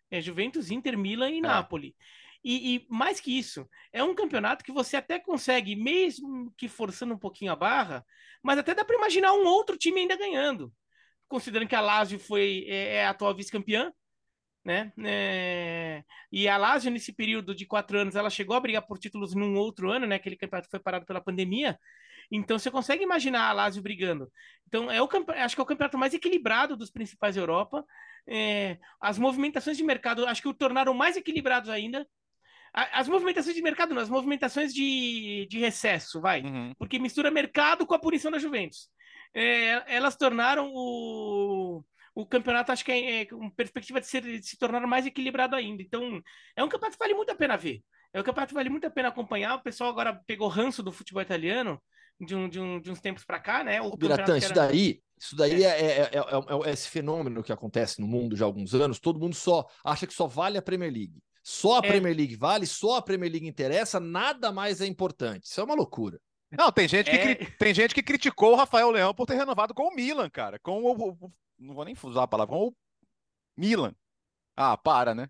[0.09, 1.41] É Juventus, Inter, Milan e é.
[1.41, 1.93] Napoli.
[2.41, 7.13] E, e, mais que isso, é um campeonato que você até consegue, mesmo que forçando
[7.13, 8.05] um pouquinho a barra,
[8.41, 10.73] mas até dá para imaginar um outro time ainda ganhando.
[11.27, 13.91] Considerando que a Lazio foi, é, é a atual vice-campeã,
[14.63, 14.91] né?
[15.03, 16.03] É...
[16.31, 19.55] E a Lazio, nesse período de quatro anos, ela chegou a brigar por títulos num
[19.55, 20.15] outro ano, né?
[20.15, 21.77] Aquele campeonato foi parado pela pandemia.
[22.31, 24.31] Então você consegue imaginar a Lazio brigando.
[24.67, 27.85] Então é o acho que é o campeonato mais equilibrado dos principais da Europa.
[28.27, 28.77] É...
[29.01, 32.07] As movimentações de mercado acho que o tornaram mais equilibrados ainda.
[32.73, 36.41] As movimentações de mercado, não, as movimentações de, de recesso, vai.
[36.41, 36.73] Uhum.
[36.79, 38.89] Porque mistura mercado com a punição da Juventus.
[39.31, 41.83] É, elas tornaram o,
[42.15, 45.55] o campeonato, acho que é, é com perspectiva de, ser, de se tornar mais equilibrado
[45.55, 45.81] ainda.
[45.81, 46.21] Então,
[46.55, 47.81] é um campeonato que vale muito a pena ver.
[48.13, 49.55] É um campeonato que vale muito a pena acompanhar.
[49.55, 51.81] O pessoal agora pegou ranço do futebol italiano
[52.19, 53.81] de, um, de, um, de uns tempos para cá, né?
[53.81, 55.69] O Biratã, isso daí, isso daí é.
[55.69, 58.99] É, é, é, esse fenômeno que acontece no mundo já há alguns anos.
[58.99, 61.23] Todo mundo só acha que só vale a Premier League.
[61.41, 65.45] Só a Premier League vale, só a Premier League interessa, nada mais é importante.
[65.45, 66.17] Isso é uma loucura.
[66.49, 67.35] Não, tem gente que, é...
[67.57, 70.57] tem gente que criticou o Rafael Leão por ter renovado com o Milan, cara.
[70.59, 70.91] Com o,
[71.25, 71.31] o
[71.63, 72.75] não vou nem usar a palavra, com o
[73.57, 73.95] Milan.
[74.55, 75.29] Ah, para, né?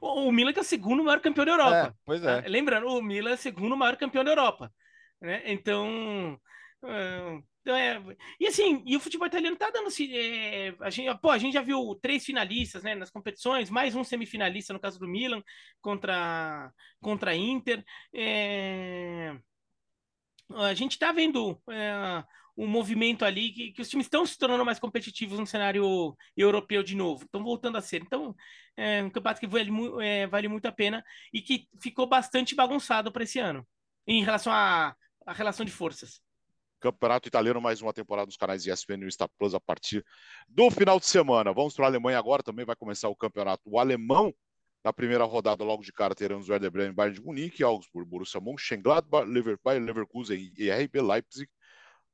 [0.00, 1.88] O, o Milan que é o segundo maior campeão da Europa.
[1.88, 2.38] É, pois é.
[2.38, 4.72] Ah, lembrando, o Milan é o segundo maior campeão da Europa.
[5.20, 5.42] Né?
[5.46, 6.40] Então.
[6.82, 8.02] Uh, é,
[8.40, 9.88] e assim, e o futebol italiano tá dando.
[10.10, 14.02] É, a, gente, pô, a gente já viu três finalistas né, nas competições, mais um
[14.02, 15.42] semifinalista no caso do Milan
[15.80, 17.84] contra, contra a Inter.
[18.12, 19.36] É,
[20.50, 22.24] a gente tá vendo é,
[22.56, 26.82] um movimento ali que, que os times estão se tornando mais competitivos no cenário europeu
[26.82, 28.02] de novo, estão voltando a ser.
[28.02, 28.34] Então,
[28.76, 33.10] é um campeonato que vale, é, vale muito a pena e que ficou bastante bagunçado
[33.10, 33.66] para esse ano,
[34.06, 34.94] em relação à,
[35.28, 36.20] relação de forças.
[36.78, 40.04] Campeonato Italiano, mais uma temporada dos canais ESPN e Star Plus a partir
[40.48, 41.52] do final de semana.
[41.52, 44.34] Vamos para a Alemanha agora, também vai começar o campeonato o alemão.
[44.84, 49.24] Na primeira rodada, logo de cara, teremos Werder Bremen, Bayern de Munique, Augsburg, Borussia Mönchengladbach,
[49.28, 51.48] Leverkusen e RB Leipzig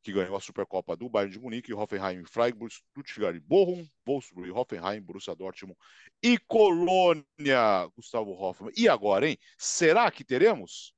[0.03, 5.35] que ganhou a Supercopa do Bayern de Munique, Hoffenheim, Freiburg, Stuttgart Bochum, Wolfsburg, Hoffenheim, Borussia
[5.35, 5.79] Dortmund
[6.23, 8.73] e Colônia, Gustavo Hoffmann.
[8.77, 9.39] E agora, hein?
[9.57, 10.95] Será que teremos?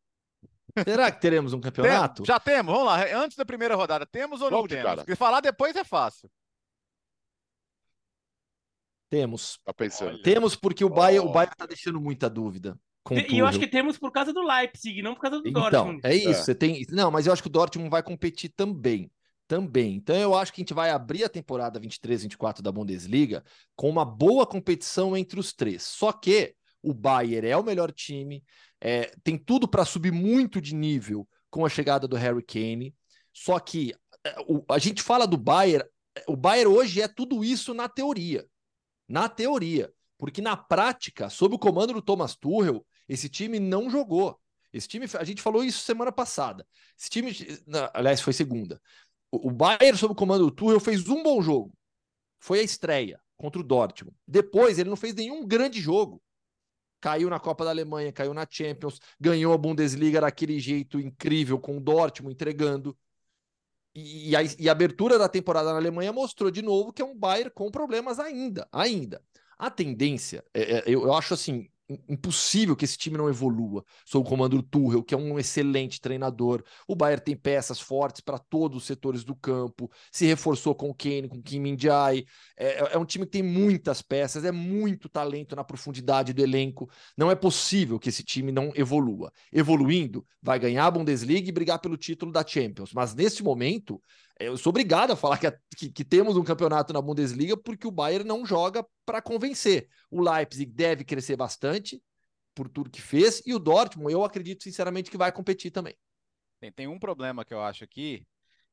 [0.84, 2.22] Será que teremos um campeonato?
[2.22, 3.04] Tem, já temos, vamos lá.
[3.16, 4.84] Antes da primeira rodada, temos ou Logo não temos?
[4.84, 4.96] Cara.
[4.98, 6.30] Porque falar depois é fácil.
[9.08, 9.58] Temos.
[9.64, 10.14] Tá pensando.
[10.14, 10.22] Olha.
[10.22, 11.30] Temos porque o Bayern, oh.
[11.30, 12.78] o Bayern tá deixando muita dúvida.
[13.28, 16.00] E eu acho que temos por causa do Leipzig, não por causa do então, Dortmund.
[16.04, 16.34] É isso, é.
[16.34, 16.84] você tem.
[16.90, 19.10] Não, mas eu acho que o Dortmund vai competir também.
[19.48, 19.96] Também.
[19.96, 23.42] Então eu acho que a gente vai abrir a temporada 23-24 da Bundesliga
[23.74, 25.82] com uma boa competição entre os três.
[25.82, 28.44] Só que o Bayern é o melhor time,
[28.80, 32.94] é, tem tudo para subir muito de nível com a chegada do Harry Kane.
[33.32, 33.92] Só que
[34.24, 35.84] é, o, a gente fala do Bayern,
[36.28, 38.46] o Bayern hoje é tudo isso na teoria.
[39.08, 39.92] Na teoria.
[40.16, 44.38] Porque na prática, sob o comando do Thomas Tuchel, esse time não jogou.
[44.72, 46.64] Esse time, a gente falou isso semana passada.
[46.96, 47.32] Esse time,
[47.92, 48.80] aliás, foi segunda.
[49.32, 51.76] O Bayern, sob o comando do Tuchel, fez um bom jogo.
[52.38, 54.16] Foi a estreia contra o Dortmund.
[54.26, 56.22] Depois, ele não fez nenhum grande jogo.
[57.00, 61.78] Caiu na Copa da Alemanha, caiu na Champions, ganhou a Bundesliga daquele jeito incrível, com
[61.78, 62.96] o Dortmund entregando.
[63.92, 67.18] E, a, e a abertura da temporada na Alemanha mostrou de novo que é um
[67.18, 69.20] Bayern com problemas ainda, ainda.
[69.58, 71.68] A tendência, é, é, eu, eu acho assim,
[72.08, 76.00] impossível que esse time não evolua sob o comando do Tuchel, que é um excelente
[76.00, 76.62] treinador.
[76.86, 80.94] O Bayern tem peças fortes para todos os setores do campo, se reforçou com o
[80.94, 82.26] Kane, com o Kim Min-jae.
[82.56, 86.42] É, é, é, um time que tem muitas peças, é muito talento na profundidade do
[86.42, 86.88] elenco.
[87.16, 89.32] Não é possível que esse time não evolua.
[89.52, 92.92] Evoluindo, vai ganhar a Bundesliga e brigar pelo título da Champions.
[92.92, 94.00] Mas nesse momento,
[94.40, 97.90] eu sou obrigado a falar que, que, que, temos um campeonato na Bundesliga porque o
[97.90, 99.88] Bayern não joga para convencer.
[100.10, 102.02] O Leipzig deve crescer bastante
[102.54, 105.94] por tudo que fez e o Dortmund, eu acredito sinceramente que vai competir também.
[106.58, 108.26] Tem, tem um problema que eu acho aqui,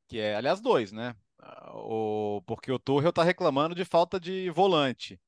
[0.08, 1.16] que é, aliás, dois, né?
[1.74, 5.20] O, porque o Tuchel está reclamando de falta de volante.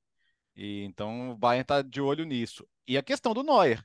[0.55, 2.67] E então o Bayern está de olho nisso.
[2.87, 3.83] E a questão do Neuer.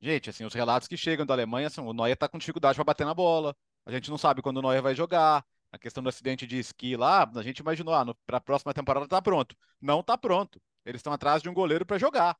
[0.00, 2.84] Gente, assim, os relatos que chegam da Alemanha são o Neuer está com dificuldade para
[2.84, 3.56] bater na bola.
[3.86, 6.96] A gente não sabe quando o Neuer vai jogar a questão do acidente de esqui
[6.96, 9.56] lá, a gente imaginou, ah, para a próxima temporada tá pronto.
[9.80, 10.60] Não tá pronto.
[10.84, 12.36] Eles estão atrás de um goleiro para jogar.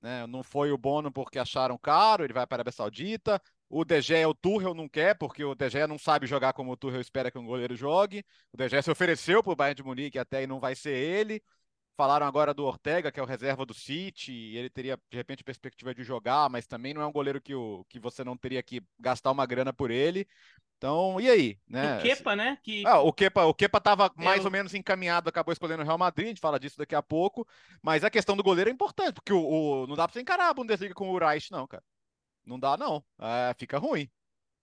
[0.00, 0.26] Né?
[0.28, 3.42] Não foi o Bono porque acharam caro, ele vai para a Arábia Saudita.
[3.68, 7.00] O DG, o Tuchel não quer, porque o DG não sabe jogar como o Tuchel
[7.00, 8.24] espera que um goleiro jogue.
[8.52, 11.42] O DG se ofereceu para o Bayern de Munique até e não vai ser ele.
[11.98, 15.42] Falaram agora do Ortega, que é o reserva do City, e ele teria, de repente,
[15.42, 18.62] perspectiva de jogar, mas também não é um goleiro que, o, que você não teria
[18.62, 20.24] que gastar uma grana por ele.
[20.76, 21.58] Então, e aí?
[21.66, 21.98] Né?
[21.98, 22.56] O Kepa, né?
[22.62, 22.86] Que...
[22.86, 26.26] Ah, o Kepa, o Kepa tava mais ou menos encaminhado, acabou escolhendo o Real Madrid,
[26.26, 27.44] a gente fala disso daqui a pouco,
[27.82, 30.50] mas a questão do goleiro é importante, porque o, o não dá pra você encarar
[30.50, 31.82] a Bundesliga com o Reich, não, cara.
[32.46, 33.04] Não dá, não.
[33.20, 34.08] É, fica ruim.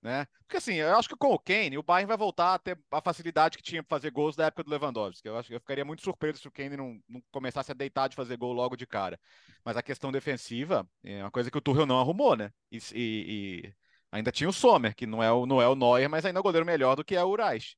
[0.05, 0.27] Né?
[0.41, 3.01] Porque assim, eu acho que com o Kane, o Bayern vai voltar a ter a
[3.01, 5.27] facilidade que tinha para fazer gols da época do Lewandowski.
[5.27, 8.07] Eu acho que eu ficaria muito surpreso se o Kane não, não, começasse a deitar
[8.07, 9.19] de fazer gol logo de cara.
[9.63, 12.51] Mas a questão defensiva é uma coisa que o Tuchel não arrumou, né?
[12.71, 13.73] E, e, e
[14.11, 16.41] Ainda tinha o Sommer, que não é o, não é o Neuer, mas ainda é
[16.41, 17.75] um goleiro melhor do que é o Reich.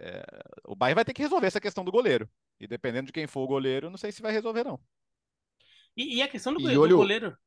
[0.00, 0.22] É,
[0.66, 2.28] o Bayern vai ter que resolver essa questão do goleiro.
[2.58, 4.80] E dependendo de quem for o goleiro, não sei se vai resolver, não.
[5.96, 6.90] E, e a questão do, goleiro, olho...
[6.90, 7.38] do goleiro.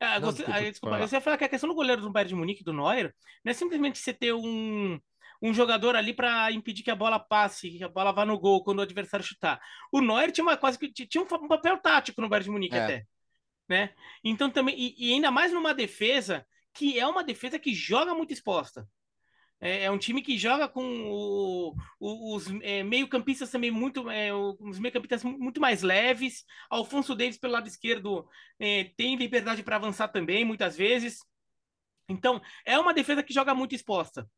[0.00, 2.10] Ah, não, você, desculpa, ah, desculpa você ia falar que a questão do goleiro do
[2.10, 4.98] Bayern de Munique, do Neuer, não é simplesmente você ter um,
[5.42, 8.64] um jogador ali para impedir que a bola passe, que a bola vá no gol
[8.64, 9.60] quando o adversário chutar.
[9.92, 12.84] O Neuer tinha uma quase que tinha um papel tático no Bayern de Munique é.
[12.84, 13.06] até,
[13.68, 13.94] né?
[14.24, 18.32] Então também e, e, ainda mais numa defesa que é uma defesa que joga muito
[18.32, 18.88] exposta.
[19.60, 24.32] É, é um time que joga com o, o, os é, meio-campistas também muito, é,
[24.32, 26.44] os meio-campistas muito mais leves.
[26.70, 28.26] Alfonso Davis pelo lado esquerdo
[28.58, 31.18] é, tem liberdade para avançar também, muitas vezes.
[32.08, 34.28] Então, é uma defesa que joga muito exposta.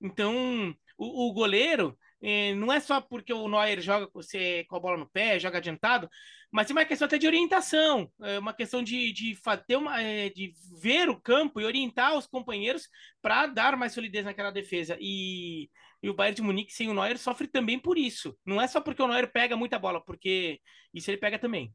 [0.00, 4.80] Então, o, o goleiro é, não é só porque o Neuer joga você, com a
[4.80, 6.08] bola no pé, joga adiantado,
[6.52, 10.28] mas tem uma questão até de orientação, é uma questão de, de, ter uma, é,
[10.30, 12.88] de ver o campo e orientar os companheiros
[13.20, 14.96] para dar mais solidez naquela defesa.
[15.00, 15.68] E,
[16.00, 18.36] e o Bayern de Munique sem o Neuer sofre também por isso.
[18.46, 20.60] Não é só porque o Neuer pega muita bola, porque
[20.94, 21.74] isso ele pega também.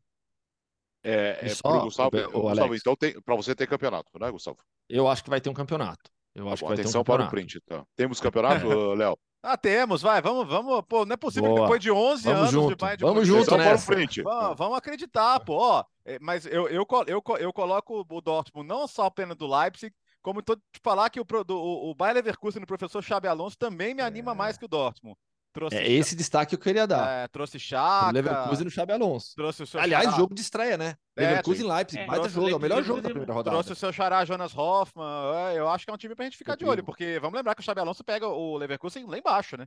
[1.04, 4.58] É, é só, Gustavo, o, o Gustavo então para você ter campeonato, né, Gustavo?
[4.88, 6.10] Eu acho que vai ter um campeonato.
[6.34, 7.88] Eu tá acho Bom, que vai atenção ter um para o print, então.
[7.96, 9.18] Temos campeonato, Léo?
[9.42, 11.56] Ah, temos, vai, vamos, vamos, pô, não é possível Boa.
[11.56, 12.70] que depois de 11 vamos anos junto.
[12.70, 13.78] de Bayern de Vamos junto, né?
[13.78, 14.22] Frente.
[14.22, 18.88] Vamos, vamos acreditar, pô, ó, é, mas eu, eu, eu, eu coloco o Dortmund não
[18.88, 22.16] só a pena do Leipzig, como tô te falar que o, do, o, o Bayer
[22.16, 24.36] Leverkusen o professor Xabi Alonso também me anima é.
[24.36, 25.18] mais que o Dortmund.
[25.58, 27.24] Trouxe é esse destaque que eu queria dar.
[27.24, 28.10] É, trouxe Chaka.
[28.10, 29.34] O Leverkusen no Xabi Alonso.
[29.36, 30.18] Trouxe o seu Aliás, xará.
[30.18, 30.96] jogo de estreia, né?
[31.16, 32.00] É, Leverkusen e Leipzig.
[32.04, 33.56] É, baita jogo, é o melhor jogo da primeira rodada.
[33.56, 35.08] Trouxe o seu xará Jonas Hoffman.
[35.34, 37.56] É, eu acho que é um time pra gente ficar de olho, porque vamos lembrar
[37.56, 39.66] que o Xabi Alonso pega o Leverkusen lá embaixo, né?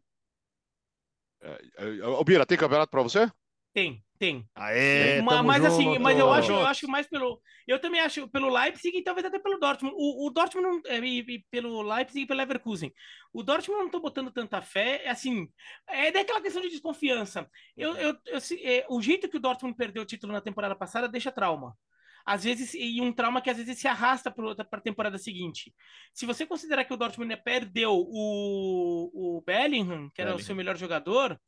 [1.42, 3.29] É, ô, Bira, tem campeonato pra você?
[3.72, 4.48] Tem, tem.
[4.56, 7.40] Aê, mas, mas assim, mas eu acho, eu acho mais pelo.
[7.68, 9.94] Eu também acho pelo Leipzig e talvez até pelo Dortmund.
[9.96, 12.92] O, o Dortmund não, é, e, e, pelo Leipzig e pelo Leverkusen.
[13.33, 15.02] O Dortmund não tô botando tanta fé.
[15.04, 15.48] É assim,
[15.88, 17.48] é daquela questão de desconfiança.
[17.76, 21.09] Eu, eu, eu é, o jeito que o Dortmund perdeu o título na temporada passada
[21.09, 21.76] deixa trauma
[22.24, 25.74] às vezes, e um trauma que às vezes se arrasta para a temporada seguinte.
[26.12, 30.37] Se você considerar que o Dortmund perdeu o, o Bellingham, que era Bellingham.
[30.37, 31.40] o seu melhor jogador,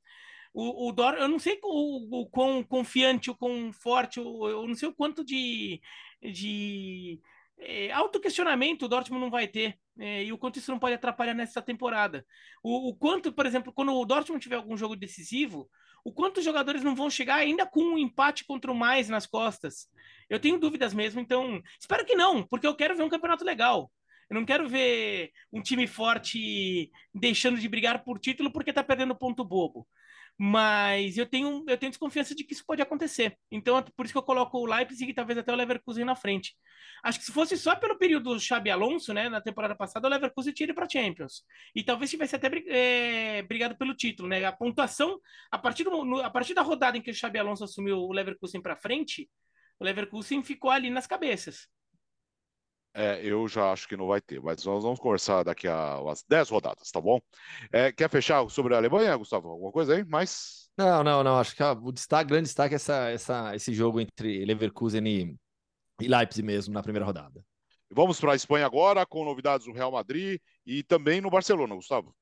[0.55, 4.67] o, o Dor, eu não sei o, o quão confiante, o quão forte, o, eu
[4.67, 5.81] não sei o quanto de,
[6.23, 7.21] de
[7.59, 9.79] é, autoquestionamento o Dortmund não vai ter.
[9.99, 12.25] É, e o quanto isso não pode atrapalhar nessa temporada.
[12.63, 15.69] O, o, quanto, por exemplo, quando o Dortmund tiver algum jogo decisivo,
[16.05, 19.27] o quanto os jogadores não vão chegar ainda com um empate contra o mais nas
[19.27, 19.89] costas.
[20.29, 23.93] Eu tenho dúvidas mesmo, então espero que não, porque eu quero ver um campeonato legal.
[24.31, 29.15] Eu não quero ver um time forte deixando de brigar por título porque tá perdendo
[29.15, 29.87] ponto bobo.
[30.39, 33.37] Mas eu tenho, eu tenho desconfiança de que isso pode acontecer.
[33.51, 36.57] Então, por isso que eu coloco o Leipzig e talvez até o Leverkusen na frente.
[37.03, 40.11] Acho que se fosse só pelo período do Xabi Alonso, né, na temporada passada, o
[40.11, 41.45] Leverkusen tire para Champions.
[41.75, 44.45] E talvez tivesse até é, brigado pelo título, né?
[44.45, 47.65] A pontuação, a partir, do, no, a partir da rodada em que o Xabi Alonso
[47.65, 49.29] assumiu o Leverkusen para frente,
[49.79, 51.69] o Leverkusen ficou ali nas cabeças.
[52.95, 56.23] É, eu já acho que não vai ter, mas nós vamos conversar daqui a umas
[56.29, 57.21] 10 rodadas, tá bom?
[57.73, 59.49] É, quer fechar sobre a Alemanha, Gustavo?
[59.49, 60.05] Alguma coisa aí?
[60.05, 60.71] Mas.
[60.77, 61.39] Não, não, não.
[61.39, 65.37] Acho que o destaque, grande destaque é essa, essa, esse jogo entre Leverkusen e,
[66.01, 67.43] e Leipzig mesmo na primeira rodada.
[67.91, 72.15] Vamos para a Espanha agora, com novidades do Real Madrid e também no Barcelona, Gustavo.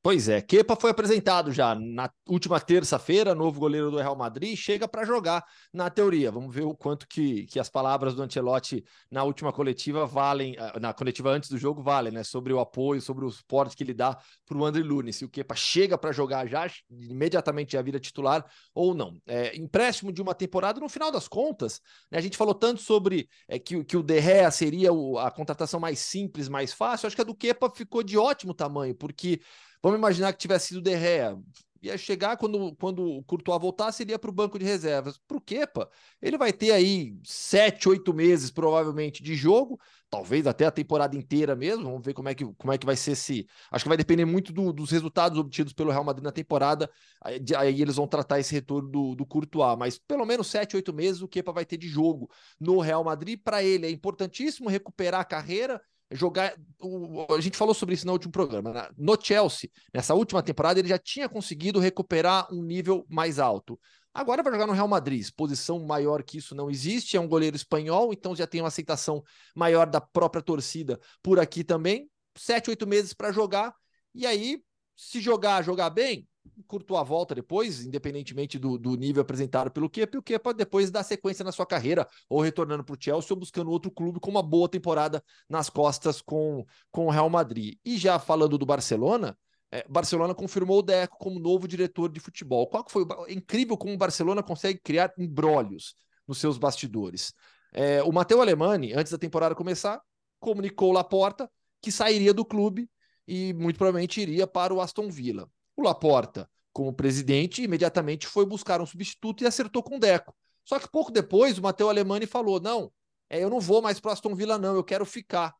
[0.00, 4.86] Pois é, Kepa foi apresentado já na última terça-feira, novo goleiro do Real Madrid, chega
[4.86, 6.30] para jogar na teoria.
[6.30, 10.78] Vamos ver o quanto que, que as palavras do Ancelotti na última coletiva valem, ah,
[10.80, 12.22] na coletiva antes do jogo valem, né?
[12.22, 15.16] Sobre o apoio, sobre o suporte que ele dá para o André Lunes.
[15.16, 19.20] Se o Kepa chega para jogar já, imediatamente já vira titular ou não.
[19.26, 21.80] É, empréstimo de uma temporada, no final das contas,
[22.10, 25.28] né, a gente falou tanto sobre é, que, que o De Gea seria o, a
[25.30, 27.08] contratação mais simples, mais fácil.
[27.08, 29.40] Acho que a do Kepa ficou de ótimo tamanho, porque
[29.82, 31.38] Vamos imaginar que tivesse sido Derrea.
[31.80, 35.16] Ia chegar quando, quando o Courtois voltasse, ele ia para o banco de reservas.
[35.16, 35.88] Para o Kepa,
[36.20, 39.78] ele vai ter aí sete, oito meses, provavelmente, de jogo,
[40.10, 41.84] talvez até a temporada inteira mesmo.
[41.84, 43.46] Vamos ver como é que, como é que vai ser se.
[43.70, 46.90] Acho que vai depender muito do, dos resultados obtidos pelo Real Madrid na temporada.
[47.22, 49.78] Aí, aí, eles vão tratar esse retorno do, do Courtois.
[49.78, 53.40] Mas pelo menos sete, oito meses o Kepa vai ter de jogo no Real Madrid.
[53.40, 56.54] Para ele é importantíssimo recuperar a carreira jogar.
[56.80, 58.72] O, a gente falou sobre isso no último programa.
[58.72, 58.88] Né?
[58.96, 63.78] No Chelsea, nessa última temporada, ele já tinha conseguido recuperar um nível mais alto.
[64.12, 67.54] Agora vai jogar no Real Madrid, posição maior que isso não existe, é um goleiro
[67.54, 69.22] espanhol, então já tem uma aceitação
[69.54, 72.10] maior da própria torcida por aqui também.
[72.36, 73.74] Sete, oito meses para jogar,
[74.14, 74.60] e aí,
[74.96, 76.26] se jogar, jogar bem,
[76.66, 80.90] curtou a volta depois, independentemente do, do nível apresentado pelo Kepa, e o Kepa depois
[80.90, 84.30] dar sequência na sua carreira, ou retornando para o Chelsea, ou buscando outro clube com
[84.30, 87.76] uma boa temporada nas costas com, com o Real Madrid.
[87.84, 89.36] E já falando do Barcelona,
[89.70, 92.66] é, Barcelona confirmou o Deco como novo diretor de futebol.
[92.66, 93.06] Qual que foi?
[93.26, 95.94] É incrível como o Barcelona consegue criar embrólios
[96.26, 97.32] nos seus bastidores.
[97.72, 100.00] É, o Matteo Alemani, antes da temporada começar,
[100.40, 102.88] comunicou Laporta que sairia do clube
[103.26, 105.48] e muito provavelmente iria para o Aston Villa.
[105.78, 110.34] O Laporta, como presidente, imediatamente foi buscar um substituto e acertou com o Deco.
[110.64, 112.92] Só que pouco depois o Matheus Alemani falou: não,
[113.30, 115.54] é, eu não vou mais para Aston Villa, não, eu quero ficar.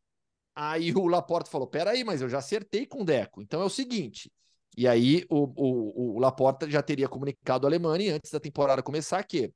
[0.56, 3.40] Aí o Laporta falou: peraí, mas eu já acertei com o Deco.
[3.40, 4.28] Então é o seguinte.
[4.76, 9.22] E aí o, o, o Laporta já teria comunicado ao Alemani antes da temporada começar
[9.22, 9.52] que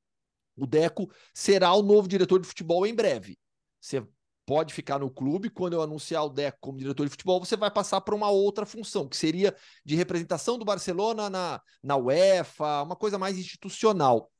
[0.57, 3.37] o Deco será o novo diretor de futebol em breve.
[3.81, 4.07] Você
[4.47, 5.51] pode ficar no clube.
[5.51, 8.67] Quando eu anunciar o Deco como diretor de futebol, você vai passar para uma outra
[8.67, 14.31] função, que seria de representação do Barcelona na, na UEFA, uma coisa mais institucional.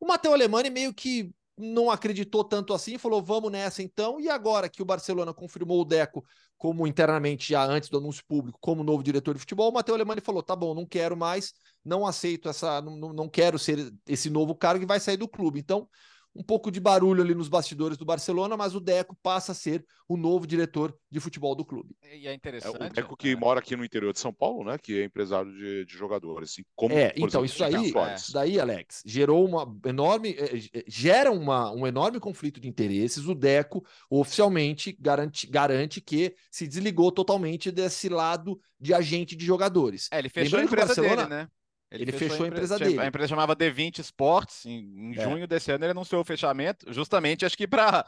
[0.00, 4.18] O Matheus Alemani meio que não acreditou tanto assim, falou: vamos nessa então.
[4.18, 6.24] E agora que o Barcelona confirmou o Deco
[6.56, 10.20] como internamente, já antes do anúncio público, como novo diretor de futebol, o Matheus Alemani
[10.20, 11.52] falou: tá bom, não quero mais,
[11.84, 15.60] não aceito essa, não, não quero ser esse novo cargo e vai sair do clube.
[15.60, 15.88] Então,
[16.34, 19.84] um pouco de barulho ali nos bastidores do Barcelona, mas o Deco passa a ser
[20.08, 21.96] o novo diretor de futebol do clube.
[22.02, 22.80] E é interessante.
[22.80, 23.36] É o Deco que é.
[23.36, 24.78] mora aqui no interior de São Paulo, né?
[24.78, 26.52] Que é empresário de, de jogadores.
[26.52, 28.14] Assim, como, é, então exemplo, isso aí, é.
[28.14, 33.26] isso daí, Alex, gerou uma enorme, é, gera uma, um enorme conflito de interesses.
[33.26, 40.08] O Deco oficialmente garante, garante que se desligou totalmente desse lado de agente de jogadores.
[40.12, 41.48] É, ele fechou Lembrando a empresa Barcelona, dele, né?
[41.90, 43.00] Ele, ele fechou, fechou, a empresa, dele.
[43.00, 44.64] A empresa chamava D20 Sports.
[44.64, 45.22] Em, em é.
[45.22, 48.04] junho desse ano ele anunciou o fechamento, justamente acho que para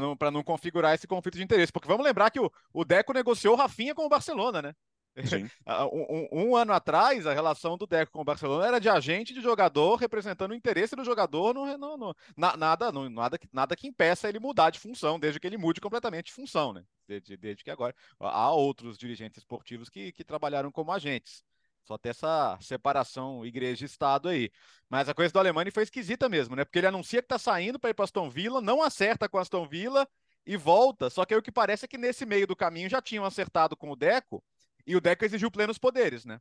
[0.00, 1.72] não, não configurar esse conflito de interesse.
[1.72, 4.74] Porque vamos lembrar que o, o Deco negociou o Rafinha com o Barcelona, né?
[5.92, 9.34] um, um, um, ano atrás, a relação do Deco com o Barcelona era de agente
[9.34, 13.76] de jogador representando o interesse do jogador, no, no, no na, nada, no, nada, nada
[13.76, 16.84] que impeça ele mudar de função, desde que ele mude completamente de função, né?
[17.08, 21.42] Desde, desde que agora há outros dirigentes esportivos que, que trabalharam como agentes.
[21.84, 24.50] Só tem essa separação igreja-estado aí.
[24.88, 26.64] Mas a coisa do Alemani foi esquisita mesmo, né?
[26.64, 29.66] Porque ele anuncia que tá saindo para ir para Aston Villa, não acerta com Aston
[29.66, 30.06] Villa
[30.46, 31.10] e volta.
[31.10, 33.76] Só que aí o que parece é que nesse meio do caminho já tinham acertado
[33.76, 34.42] com o Deco
[34.86, 36.40] e o Deco exigiu plenos poderes, né?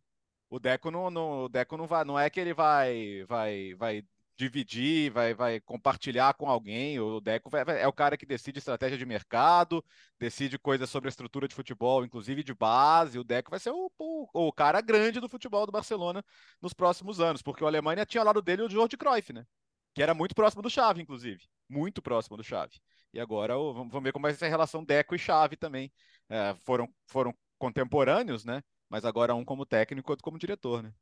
[0.50, 4.04] O Deco não, não, o Deco não vai, não é que ele vai, vai, vai
[4.40, 6.98] dividir, vai, vai compartilhar com alguém.
[6.98, 9.84] O Deco vai, é o cara que decide estratégia de mercado,
[10.18, 13.20] decide coisas sobre a estrutura de futebol, inclusive de base.
[13.20, 16.24] O Deco vai ser o, o, o cara grande do futebol do Barcelona
[16.62, 19.46] nos próximos anos, porque o Alemanha tinha ao lado dele o Jorge Cruyff, né?
[19.94, 21.44] Que era muito próximo do Xavi, inclusive.
[21.68, 22.80] Muito próximo do Xavi.
[23.14, 25.92] E agora vamos ver como vai ser a relação Deco e Xavi também.
[26.30, 28.64] É, foram, foram contemporâneos, né?
[28.88, 30.94] Mas agora um como técnico, outro como diretor, né?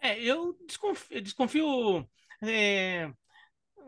[0.00, 2.08] É, eu desconfio, desconfio
[2.42, 3.10] é...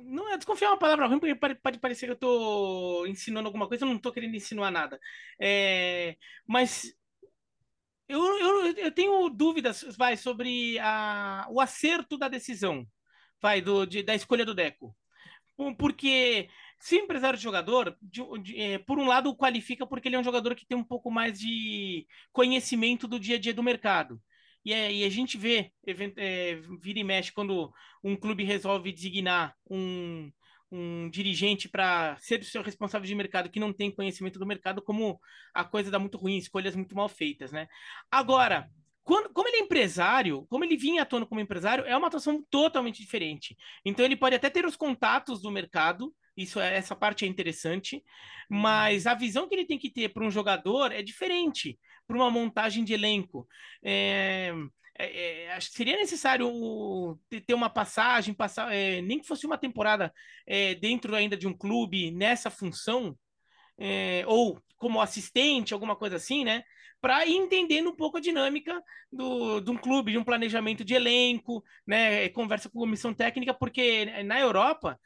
[0.02, 3.68] Não é desconfiar é uma palavra ruim, porque pode parecer que eu estou ensinando alguma
[3.68, 4.98] coisa, eu não estou querendo ensinar nada.
[5.40, 6.16] É...
[6.46, 6.94] Mas
[8.08, 12.84] eu, eu, eu, tenho dúvidas vai, sobre a, o acerto da decisão
[13.40, 14.96] vai, do, de, da escolha do Deco.
[15.78, 16.48] Porque
[16.78, 20.16] se o empresário de jogador, de, de, é, por um lado, o qualifica porque ele
[20.16, 23.62] é um jogador que tem um pouco mais de conhecimento do dia a dia do
[23.62, 24.20] mercado.
[24.64, 25.72] E, é, e a gente vê,
[26.16, 27.72] é, vira e mexe, quando
[28.04, 30.30] um clube resolve designar um,
[30.70, 34.82] um dirigente para ser o seu responsável de mercado que não tem conhecimento do mercado,
[34.82, 35.18] como
[35.54, 37.68] a coisa dá muito ruim, escolhas muito mal feitas, né?
[38.10, 38.68] Agora,
[39.02, 43.00] quando, como ele é empresário, como ele vinha atuando como empresário, é uma atuação totalmente
[43.00, 43.56] diferente.
[43.84, 48.04] Então ele pode até ter os contatos do mercado, isso é, essa parte é interessante,
[48.48, 51.78] mas a visão que ele tem que ter para um jogador é diferente
[52.10, 53.46] para uma montagem de elenco.
[53.84, 54.52] É,
[54.98, 59.56] é, é, acho que seria necessário ter uma passagem, passar, é, nem que fosse uma
[59.56, 60.12] temporada
[60.44, 63.16] é, dentro ainda de um clube nessa função,
[63.78, 66.64] é, ou como assistente, alguma coisa assim, né?
[67.00, 70.94] Para ir entendendo um pouco a dinâmica do, de um clube, de um planejamento de
[70.94, 72.28] elenco, né?
[72.30, 74.98] Conversa com a comissão técnica, porque na Europa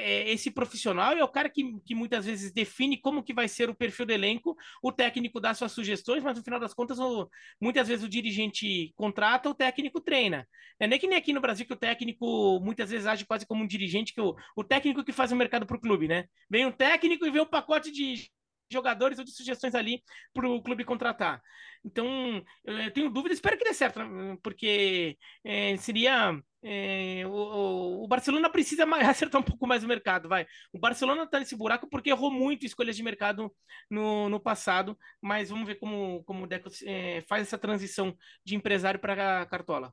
[0.00, 3.74] esse profissional é o cara que, que muitas vezes define como que vai ser o
[3.74, 7.28] perfil do elenco, o técnico dá suas sugestões, mas no final das contas, o,
[7.60, 10.48] muitas vezes o dirigente contrata, o técnico treina.
[10.80, 13.62] É nem que nem aqui no Brasil que o técnico muitas vezes age quase como
[13.62, 16.24] um dirigente, que o, o técnico que faz o mercado para o clube, né?
[16.50, 18.28] Vem um técnico e vê um pacote de
[18.74, 20.02] jogadores ou de sugestões ali
[20.34, 21.40] para o clube contratar.
[21.84, 24.38] Então, eu tenho dúvida, espero que dê certo, né?
[24.42, 26.38] porque é, seria.
[26.66, 30.46] É, o, o, Barcelona precisa acertar um pouco mais o mercado, vai.
[30.72, 33.54] O Barcelona está nesse buraco porque errou muito escolhas de mercado
[33.90, 38.56] no, no passado, mas vamos ver como, como o Deco é, faz essa transição de
[38.56, 39.92] empresário para cartola.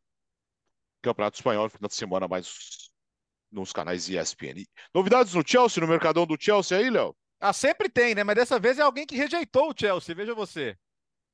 [1.02, 2.92] Campeonato Espanhol, final de semana, mais
[3.52, 4.66] nos canais ESPN.
[4.96, 7.14] Novidades no Chelsea, no mercadão do Chelsea aí, Léo?
[7.42, 8.24] Ah, sempre tem, né?
[8.24, 10.78] Mas dessa vez é alguém que rejeitou o Chelsea, veja você.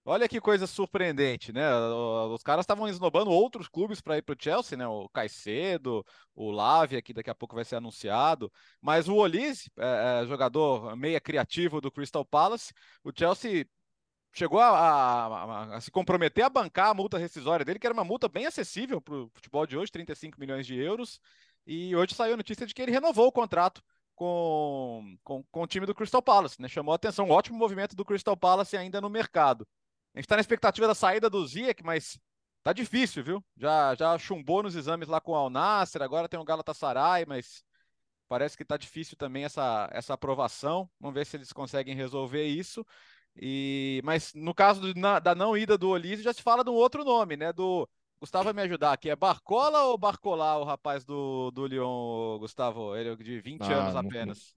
[0.05, 1.63] Olha que coisa surpreendente, né?
[2.33, 4.87] Os caras estavam esnobando outros clubes para ir para o Chelsea, né?
[4.87, 8.49] O Caicedo, o Lavia, que daqui a pouco vai ser anunciado.
[8.81, 13.67] Mas o Olise, é, é, jogador meia criativo do Crystal Palace, o Chelsea
[14.33, 18.05] chegou a, a, a, se comprometer a bancar a multa rescisória dele, que era uma
[18.05, 21.19] multa bem acessível para o futebol de hoje, 35 milhões de euros.
[21.65, 23.83] E hoje saiu a notícia de que ele renovou o contrato
[24.17, 26.67] com, com, com o time do Crystal Palace, né?
[26.67, 29.65] Chamou a atenção, um ótimo movimento do Crystal Palace ainda no mercado.
[30.15, 32.19] A gente está na expectativa da saída do Ziyech, mas
[32.63, 33.45] tá difícil, viu?
[33.55, 37.63] Já, já chumbou nos exames lá com o Al Nasser, agora tem o Galatasaray, mas
[38.27, 40.89] parece que tá difícil também essa, essa aprovação.
[40.99, 42.83] Vamos ver se eles conseguem resolver isso.
[43.35, 46.71] E, mas no caso do, na, da não ida do Olise, já se fala de
[46.71, 47.53] um outro nome, né?
[47.53, 47.87] Do
[48.19, 49.09] Gustavo vai me ajudar aqui.
[49.09, 52.95] É Barcola ou Barcola, o rapaz do, do Lyon, Gustavo?
[52.95, 54.53] Ele é de 20 ah, anos apenas.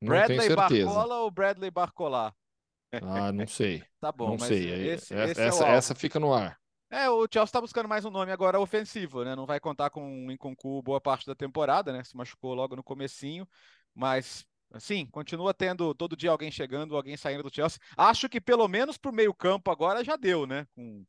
[0.00, 2.34] Não, Bradley Barcola ou Bradley Barcola?
[3.02, 3.82] Ah, não sei.
[4.00, 4.90] tá bom, não sei.
[4.90, 6.58] Esse, essa, esse essa, é essa, fica no ar.
[6.90, 9.36] É, o Chelsea está buscando mais um nome agora ofensivo, né?
[9.36, 12.02] Não vai contar com o Inconcu boa parte da temporada, né?
[12.02, 13.46] Se machucou logo no comecinho,
[13.94, 14.44] mas
[14.78, 17.80] Sim, continua tendo todo dia alguém chegando, alguém saindo do Chelsea.
[17.96, 20.66] Acho que pelo menos para o meio campo agora já deu, né?
[20.74, 21.04] Com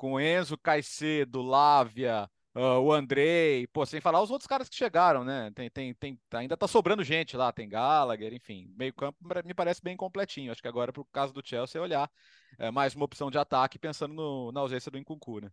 [0.00, 5.22] com Enzo, Caicedo, Lávia, uh, o Andrei, pô, sem falar os outros caras que chegaram,
[5.22, 5.52] né?
[5.54, 9.82] Tem, tem, tem, ainda tá sobrando gente lá, tem Gallagher, enfim, meio campo me parece
[9.82, 10.50] bem completinho.
[10.50, 12.10] Acho que agora, pro caso do Chelsea, é olhar
[12.58, 15.50] é, mais uma opção de ataque pensando no, na ausência do Incuncu, né?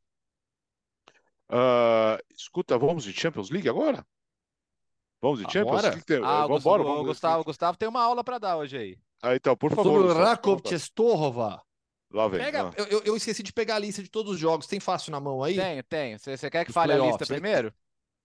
[1.50, 4.08] Uh, escuta, vamos de Champions League agora?
[5.22, 6.24] Vamos de Champions League?
[6.24, 8.98] Ah, vamos embora, vamos Gustavo, Gustavo tem uma aula para dar hoje aí.
[9.22, 10.04] Ah, então, por favor.
[10.04, 11.67] Sobre o Rakov Cestorova.
[12.12, 12.40] Lá vem.
[12.40, 14.68] Pega, eu, eu, eu, esqueci de pegar a lista de todos os jogos.
[14.68, 15.56] Tem fácil na mão aí?
[15.56, 16.20] Tenho, tenho.
[16.20, 17.74] Você quer que fale a lista primeiro?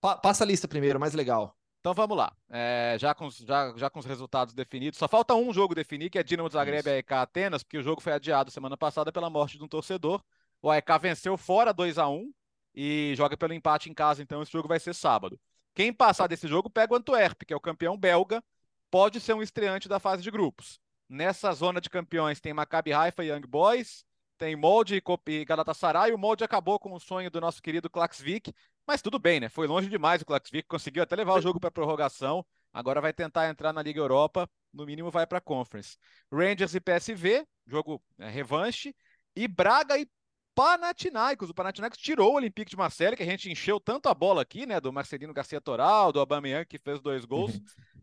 [0.01, 1.57] Pa, passa a lista primeiro, mais legal.
[1.81, 2.33] Então vamos lá.
[2.49, 6.19] É, já, com, já, já com os resultados definidos, só falta um jogo definir, que
[6.19, 9.59] é Dinamo Zagreb e AEK Atenas, porque o jogo foi adiado semana passada pela morte
[9.59, 10.23] de um torcedor.
[10.63, 12.33] O AEK venceu fora 2 a 1
[12.73, 15.41] e joga pelo empate em casa, então esse jogo vai ser sábado.
[15.75, 18.43] Quem passar desse jogo pega o Antwerp, que é o campeão belga,
[18.89, 20.79] pode ser um estreante da fase de grupos.
[21.13, 24.03] Nessa zona de campeões tem Maccabi Haifa e Young Boys,
[24.39, 26.11] tem Molde e Galatasaray.
[26.11, 28.51] O Molde acabou com o sonho do nosso querido Klaxvik,
[28.87, 29.51] mas tudo bem, né?
[29.51, 32.43] Foi longe demais o Klaxvik, conseguiu até levar o jogo para prorrogação.
[32.73, 35.99] Agora vai tentar entrar na Liga Europa, no mínimo vai para a Conference.
[36.33, 38.97] Rangers e PSV, jogo é, revanche.
[39.37, 40.09] E Braga e
[40.55, 41.51] Panathinaikos.
[41.51, 44.65] O Panathinaikos tirou o Olympique de Marseille, que a gente encheu tanto a bola aqui,
[44.65, 44.81] né?
[44.81, 47.61] Do Marcelino Garcia Toral, do Aubameyang, que fez dois gols.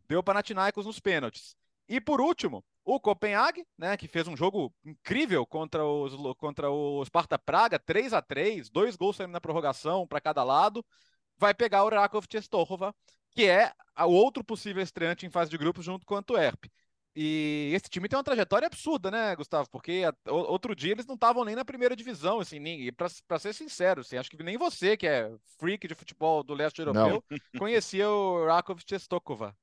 [0.07, 1.57] Deu o Panathinaikos nos pênaltis.
[1.89, 7.03] E por último, o Copenhague, né, que fez um jogo incrível contra os contra o
[7.03, 10.85] Sparta Praga, 3 a 3 dois gols saindo na prorrogação para cada lado,
[11.37, 12.93] vai pegar o Rakov Czestochowa,
[13.31, 16.65] que é o outro possível estreante em fase de grupos junto com o Antwerp.
[17.15, 19.67] E esse time tem uma trajetória absurda, né, Gustavo?
[19.69, 24.01] Porque outro dia eles não estavam nem na primeira divisão, assim, nem, para ser sincero,
[24.01, 27.23] assim, acho que nem você, que é freak de futebol do leste europeu,
[27.57, 29.55] conhecia o Rakov Czestochowa.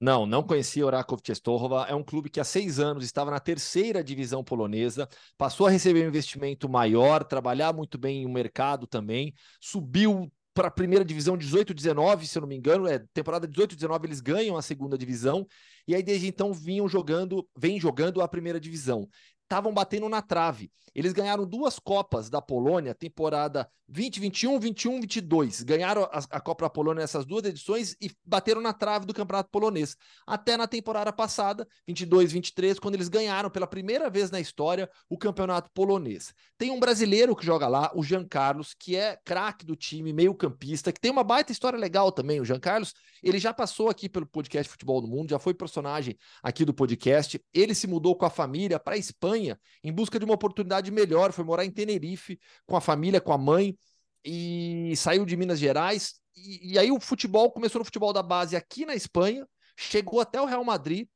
[0.00, 1.86] Não, não conhecia o Rakov Czestochowa.
[1.88, 6.04] É um clube que há seis anos estava na terceira divisão polonesa, passou a receber
[6.04, 12.26] um investimento maior, trabalhar muito bem no mercado também, subiu para a primeira divisão 18-19,
[12.26, 15.44] se eu não me engano, é temporada 18-19 eles ganham a segunda divisão
[15.86, 19.08] e aí desde então vinham jogando, vem jogando a primeira divisão
[19.54, 20.70] estavam batendo na trave.
[20.92, 25.62] Eles ganharam duas Copas da Polônia, temporada 2021, 21, 22.
[25.62, 29.50] Ganharam a, a Copa da Polônia nessas duas edições e bateram na trave do Campeonato
[29.50, 29.96] Polonês.
[30.26, 35.18] Até na temporada passada, 22, 23, quando eles ganharam pela primeira vez na história o
[35.18, 36.32] Campeonato Polonês.
[36.56, 40.92] Tem um brasileiro que joga lá, o Jean Carlos, que é craque do time, meio-campista,
[40.92, 42.40] que tem uma baita história legal também.
[42.40, 46.16] O Jean Carlos, ele já passou aqui pelo podcast Futebol do Mundo, já foi personagem
[46.42, 47.40] aqui do podcast.
[47.52, 51.32] Ele se mudou com a família para Espanha Espanha em busca de uma oportunidade melhor,
[51.32, 53.76] foi morar em Tenerife com a família, com a mãe
[54.24, 56.14] e saiu de Minas Gerais.
[56.36, 60.40] E, e aí o futebol começou no futebol da base aqui na Espanha, chegou até
[60.40, 61.06] o Real Madrid.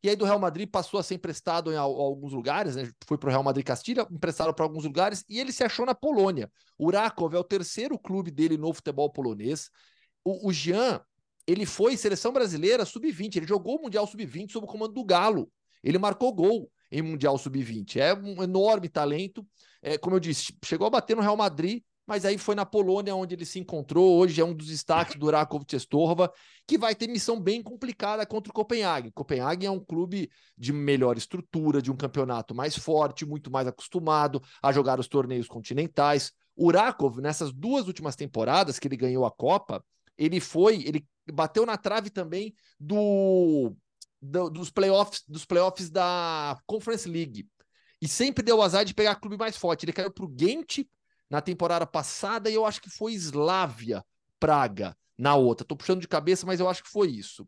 [0.00, 2.88] E aí do Real Madrid passou a ser emprestado em alguns lugares, né?
[3.04, 5.92] foi para o Real Madrid Castilha, emprestado para alguns lugares, e ele se achou na
[5.92, 6.48] Polônia.
[6.78, 9.70] O Rakov é o terceiro clube dele no futebol polonês.
[10.22, 11.00] O, o Jean,
[11.48, 15.50] ele foi seleção brasileira sub-20, ele jogou o Mundial sub-20 sob o comando do Galo.
[15.82, 17.96] Ele marcou gol em Mundial Sub-20.
[17.96, 19.46] É um enorme talento.
[19.82, 23.14] É, como eu disse, chegou a bater no Real Madrid, mas aí foi na Polônia
[23.14, 24.18] onde ele se encontrou.
[24.18, 26.32] Hoje é um dos destaques do Rakov Czestochowa,
[26.66, 29.12] que vai ter missão bem complicada contra o Copenhague.
[29.12, 34.42] Copenhague é um clube de melhor estrutura, de um campeonato mais forte, muito mais acostumado
[34.62, 36.32] a jogar os torneios continentais.
[36.56, 39.84] O Rakov, nessas duas últimas temporadas que ele ganhou a Copa,
[40.16, 43.76] ele foi, ele bateu na trave também do
[44.20, 47.48] do, dos playoffs dos playoffs da Conference League.
[48.00, 49.84] E sempre deu azar de pegar clube mais forte.
[49.84, 50.84] Ele caiu para o Gent
[51.28, 54.04] na temporada passada e eu acho que foi Slavia
[54.38, 55.66] Praga na outra.
[55.66, 57.46] Tô puxando de cabeça, mas eu acho que foi isso.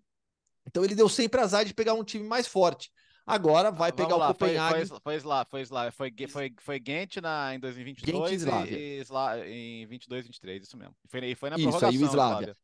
[0.66, 2.90] Então ele deu sempre azar de pegar um time mais forte.
[3.24, 4.86] Agora vai pegar lá, o Copenhague.
[4.86, 9.02] Foi, foi, foi, foi, foi, foi, foi, foi Gent na, em 2022 Gent e,
[9.46, 10.94] e, em 22, 23, isso mesmo.
[11.08, 12.06] Foi, foi na isso, aí o.
[12.06, 12.56] Slavia.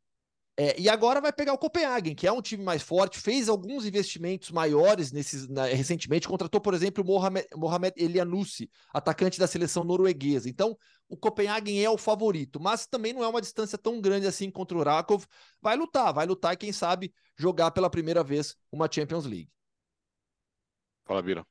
[0.58, 3.84] É, e agora vai pegar o Copenhagen, que é um time mais forte, fez alguns
[3.84, 9.84] investimentos maiores nesses, na, recentemente, contratou, por exemplo, o Mohamed, Mohamed Elianussi, atacante da seleção
[9.84, 10.48] norueguesa.
[10.48, 10.74] Então,
[11.10, 14.78] o Copenhagen é o favorito, mas também não é uma distância tão grande assim contra
[14.78, 15.26] o Rakov.
[15.60, 19.50] Vai lutar, vai lutar e quem sabe jogar pela primeira vez uma Champions League.
[21.04, 21.46] Fala, Bira.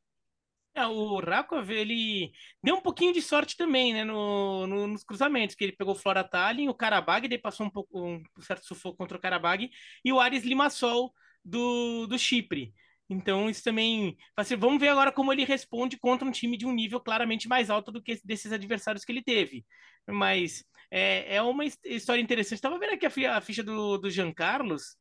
[0.77, 5.55] É, o Rakov, ele deu um pouquinho de sorte também, né, no, no, nos cruzamentos,
[5.55, 8.97] que ele pegou o Flora Tallinn, o Karabag, daí passou um pouco um certo sufoco
[8.97, 9.69] contra o Karabag,
[10.03, 11.13] e o Ares Limassol
[11.43, 12.73] do, do Chipre.
[13.09, 14.17] Então, isso também.
[14.57, 17.91] Vamos ver agora como ele responde contra um time de um nível claramente mais alto
[17.91, 19.65] do que desses adversários que ele teve.
[20.07, 22.55] Mas é, é uma história interessante.
[22.55, 24.97] Estava vendo aqui a, ficha do, do Jean Carlos.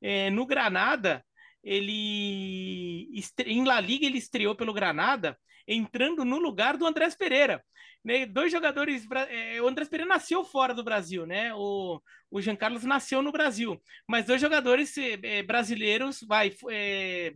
[0.00, 1.24] É, no Granada,
[1.68, 7.62] ele em La Liga ele estreou pelo Granada, entrando no lugar do Andrés Pereira.
[8.02, 8.24] Né?
[8.24, 9.06] Dois jogadores.
[9.28, 11.52] É, o Andrés Pereira nasceu fora do Brasil, né?
[11.54, 12.00] O,
[12.30, 17.34] o Jean Carlos nasceu no Brasil, mas dois jogadores é, brasileiros, vai, é,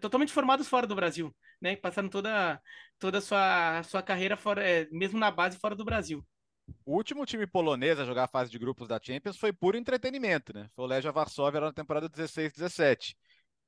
[0.00, 1.76] totalmente formados fora do Brasil, né?
[1.76, 2.60] Passando toda
[2.98, 6.24] toda a sua, sua carreira fora, é, mesmo na base fora do Brasil.
[6.86, 10.54] O último time polonês a jogar a fase de grupos da Champions foi puro entretenimento,
[10.54, 10.68] né?
[10.74, 13.14] Foi o Legia Varsóvia na temporada 16-17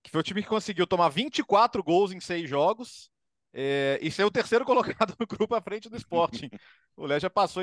[0.07, 3.11] que foi o time que conseguiu tomar 24 gols em seis jogos
[3.53, 6.49] é, e ser o terceiro colocado no grupo à frente do Sporting.
[6.97, 7.61] o Léo já passou.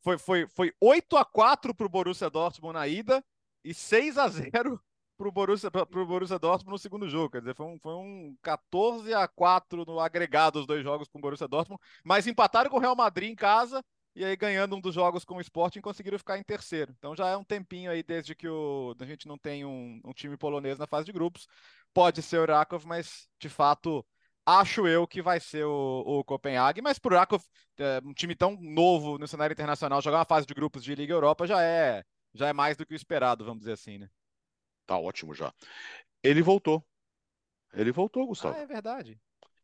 [0.00, 3.22] Foi, foi, foi 8 a 4 para o Borussia Dortmund na ida
[3.62, 4.80] e 6 a 0
[5.18, 7.30] para o Borussia, Borussia Dortmund no segundo jogo.
[7.30, 11.18] Quer dizer, foi um, foi um 14 a 4 no agregado os dois jogos com
[11.18, 13.84] o Borussia Dortmund, mas empataram com o Real Madrid em casa
[14.14, 16.94] e aí ganhando um dos jogos com o Sporting conseguiram ficar em terceiro.
[16.98, 20.12] Então já é um tempinho aí desde que o, a gente não tem um, um
[20.12, 21.46] time polonês na fase de grupos.
[21.94, 24.04] Pode ser o Rakov, mas de fato
[24.44, 27.42] acho eu que vai ser o, o Copenhague, mas por Rakov,
[27.78, 31.12] é, um time tão novo no cenário internacional, jogar uma fase de grupos de Liga
[31.12, 32.02] Europa já é,
[32.34, 34.08] já é mais do que o esperado, vamos dizer assim, né?
[34.86, 35.52] Tá ótimo já.
[36.22, 36.84] Ele voltou.
[37.72, 38.56] Ele voltou, Gustavo.
[38.56, 39.18] Ah, é verdade.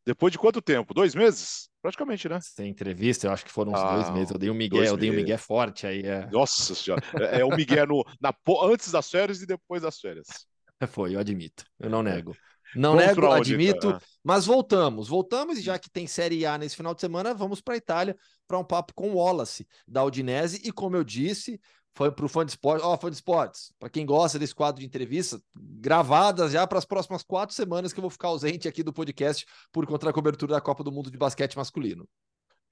[0.05, 0.95] Depois de quanto tempo?
[0.95, 1.69] Dois meses?
[1.83, 2.41] Praticamente, né?
[2.41, 4.31] Sem entrevista, eu acho que foram uns ah, dois meses.
[4.31, 6.01] Eu dei um Miguel, eu dei um Miguel forte aí.
[6.03, 6.27] É.
[6.31, 7.03] Nossa senhora.
[7.31, 10.47] É, é o Miguel no, na, antes das férias e depois das férias.
[10.87, 11.65] Foi, eu admito.
[11.79, 12.37] Eu não nego.
[12.75, 14.01] Não vamos nego, admito.
[14.23, 15.09] Mas voltamos.
[15.09, 18.17] Voltamos e já que tem Série A nesse final de semana, vamos para a Itália
[18.47, 20.61] para um papo com o Wallace, da Udinese.
[20.65, 21.61] E como eu disse,
[21.95, 22.85] foi para o fã de esportes.
[22.85, 26.79] Ó, oh, fã de esportes, para quem gosta desse quadro de entrevista, gravadas já para
[26.79, 30.13] as próximas quatro semanas que eu vou ficar ausente aqui do podcast por conta da
[30.13, 32.09] cobertura da Copa do Mundo de Basquete Masculino.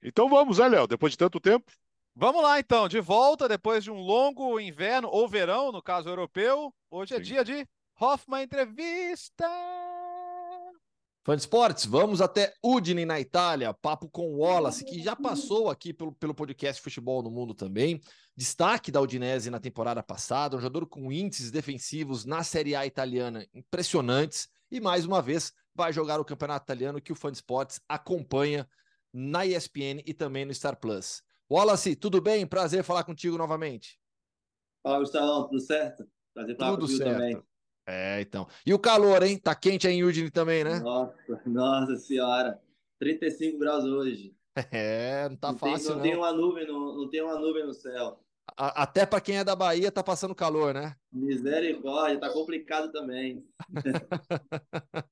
[0.01, 0.87] Então vamos, né, Léo?
[0.87, 1.71] Depois de tanto tempo.
[2.15, 6.73] Vamos lá, então, de volta depois de um longo inverno ou verão, no caso europeu.
[6.89, 7.23] Hoje é Sim.
[7.23, 7.67] dia de
[7.99, 9.47] Hoffman Entrevista.
[11.25, 13.73] Fã de esportes, vamos até Udine, na Itália.
[13.73, 17.99] Papo com Wallace, que já passou aqui pelo, pelo podcast Futebol no Mundo também.
[18.35, 23.45] Destaque da Udinese na temporada passada, um jogador com índices defensivos na Série A italiana
[23.53, 24.47] impressionantes.
[24.71, 28.69] E mais uma vez vai jogar o campeonato italiano que o Fã de Esportes acompanha
[29.11, 31.23] na ESPN e também no Star Plus.
[31.51, 32.45] Wallace, tudo bem?
[32.45, 33.99] Prazer falar contigo novamente.
[34.83, 36.07] Fala, Gustavo, tudo certo?
[36.33, 37.17] Prazer falar tudo contigo certo.
[37.17, 37.56] também.
[37.87, 38.45] É, então.
[38.65, 39.37] E o calor, hein?
[39.37, 40.79] Tá quente aí em Udine também, né?
[40.79, 41.15] Nossa,
[41.47, 42.59] nossa senhora.
[42.99, 44.35] 35 graus hoje.
[44.71, 45.95] É, não tá não fácil, tem, não.
[45.95, 48.19] Não tem uma nuvem no, não tem uma nuvem no céu.
[48.57, 50.95] A, até para quem é da Bahia tá passando calor, né?
[51.11, 53.45] Misericórdia, tá complicado também.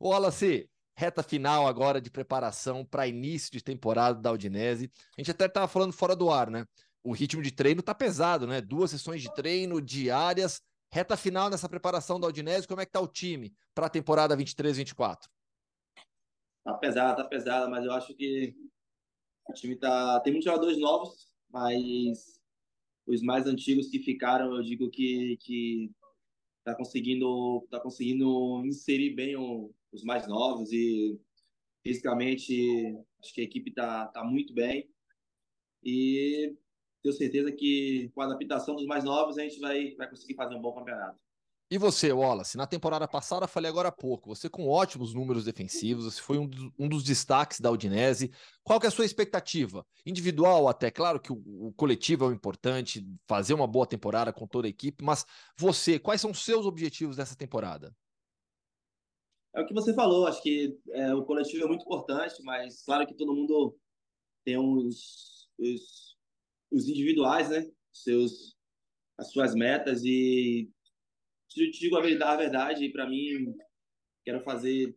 [0.00, 4.90] Wallace, reta final agora de preparação para início de temporada da Udinese.
[5.16, 6.66] A gente até tava falando fora do ar, né?
[7.02, 8.60] O ritmo de treino tá pesado, né?
[8.60, 10.60] Duas sessões de treino diárias
[10.92, 14.36] Reta final nessa preparação da Udinese, como é que tá o time para a temporada
[14.36, 15.28] 23-24?
[16.64, 18.54] Tá pesada, tá pesada, mas eu acho que
[19.48, 20.18] o time tá.
[20.20, 22.40] Tem muitos jogadores novos, mas
[23.06, 25.90] os mais antigos que ficaram, eu digo que, que
[26.64, 31.20] tá conseguindo, tá conseguindo inserir bem o, os mais novos e
[31.82, 34.90] fisicamente acho que a equipe tá, tá muito bem.
[35.82, 36.54] E
[37.02, 40.54] tenho certeza que com a adaptação dos mais novos a gente vai, vai conseguir fazer
[40.54, 41.18] um bom campeonato.
[41.72, 42.56] E você, Wallace?
[42.56, 46.48] Na temporada passada, falei agora há pouco, você com ótimos números defensivos, você foi um,
[46.48, 48.32] do, um dos destaques da Udinese.
[48.64, 49.86] Qual que é a sua expectativa?
[50.04, 54.48] Individual até, claro que o, o, coletivo é o importante, fazer uma boa temporada com
[54.48, 55.24] toda a equipe, mas
[55.56, 57.94] você, quais são os seus objetivos dessa temporada?
[59.54, 63.06] É o que você falou, acho que é, o coletivo é muito importante, mas claro
[63.06, 63.76] que todo mundo
[64.44, 66.09] tem uns, uns
[66.70, 67.70] os individuais, né?
[67.92, 68.56] Seus,
[69.18, 70.70] as suas metas e
[71.48, 73.54] te, digo a verdade, para mim
[74.24, 74.96] quero fazer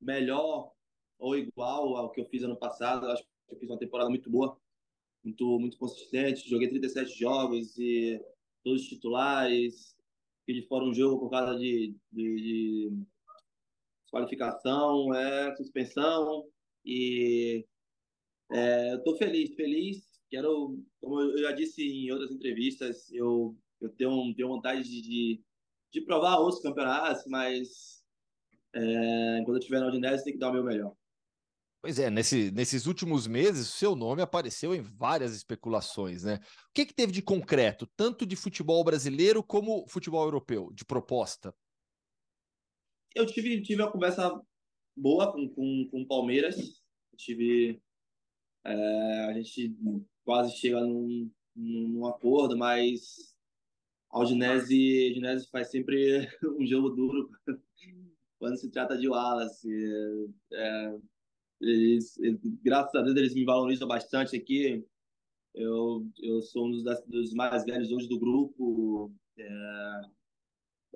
[0.00, 0.72] melhor
[1.18, 3.06] ou igual ao que eu fiz ano passado.
[3.06, 4.60] Acho que eu fiz uma temporada muito boa,
[5.24, 6.48] muito muito consistente.
[6.48, 8.20] Joguei 37 jogos e
[8.62, 9.96] todos os titulares.
[10.48, 13.06] De fora um jogo por causa de, de, de
[14.12, 16.46] qualificação, é, suspensão
[16.84, 17.66] e
[18.52, 23.88] é, eu tô feliz, feliz quero, como eu já disse em outras entrevistas, eu, eu
[23.90, 25.42] tenho, tenho vontade de,
[25.92, 28.04] de, provar outros campeonatos, mas
[28.74, 30.94] é, quando eu estiver na Udinese tem que dar o meu melhor.
[31.82, 36.40] Pois é, nesse, nesses últimos meses, o seu nome apareceu em várias especulações, né?
[36.68, 41.54] O que, que teve de concreto, tanto de futebol brasileiro como futebol europeu, de proposta?
[43.14, 44.32] Eu tive, tive uma conversa
[44.96, 46.56] boa com, com, com o Palmeiras,
[47.16, 47.80] tive
[48.66, 49.76] é, a gente
[50.24, 53.34] quase chega num, num acordo, mas
[54.10, 57.30] a Udinese, a faz sempre um jogo duro
[58.38, 59.68] quando se trata de Wallace.
[60.52, 60.98] É,
[61.60, 64.84] eles, eles, graças a Deus eles me valorizam bastante aqui.
[65.54, 70.00] Eu, eu sou um dos, dos mais velhos hoje do grupo, é,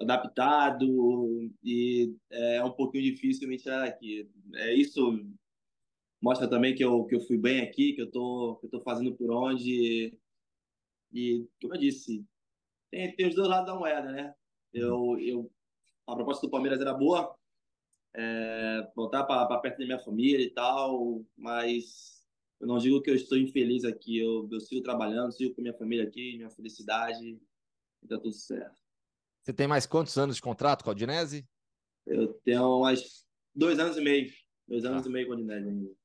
[0.00, 4.28] adaptado e é um pouquinho difícil me tirar aqui.
[4.56, 5.24] É isso
[6.20, 8.80] mostra também que eu, que eu fui bem aqui, que eu tô, que eu tô
[8.80, 10.18] fazendo por onde.
[11.12, 12.24] E, como eu disse,
[12.90, 14.34] tem, tem os dois lados da moeda, né?
[14.72, 15.50] Eu, eu,
[16.06, 17.34] a proposta do Palmeiras era boa,
[18.14, 22.24] é, voltar para perto da minha família e tal, mas
[22.60, 25.76] eu não digo que eu estou infeliz aqui, eu, eu sigo trabalhando, sigo com minha
[25.76, 27.40] família aqui, minha felicidade,
[28.02, 28.78] e tá tudo certo.
[29.42, 31.48] Você tem mais quantos anos de contrato com a Udinese?
[32.06, 34.30] Eu tenho mais dois anos e meio,
[34.68, 35.08] dois anos ah.
[35.08, 35.99] e meio com a Udinese ainda.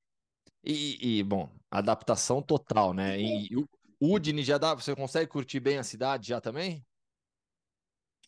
[0.66, 3.20] E, e, bom, adaptação total, né?
[3.20, 3.68] E o
[4.02, 6.84] Udine já dá, você consegue curtir bem a cidade já também?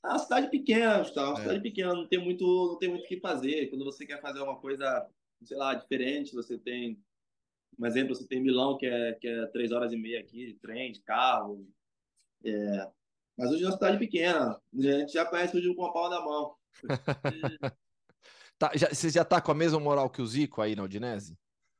[0.05, 1.29] É uma cidade pequena, tá?
[1.29, 1.41] Uma é.
[1.41, 3.67] cidade pequena, não tem muito, não tem muito o que fazer.
[3.69, 5.09] Quando você quer fazer uma coisa
[5.43, 6.33] sei lá, diferente.
[6.33, 7.01] Você tem,
[7.77, 10.53] um exemplo, você tem Milão, que é, que é três horas e meia aqui, de
[10.55, 11.67] trem, de carro.
[12.43, 12.89] É,
[13.37, 16.09] mas hoje é uma cidade pequena, a gente já conhece o Gil com a palma
[16.09, 16.55] da mão.
[18.57, 21.37] tá, já, você já tá com a mesma moral que o Zico aí na Udinese?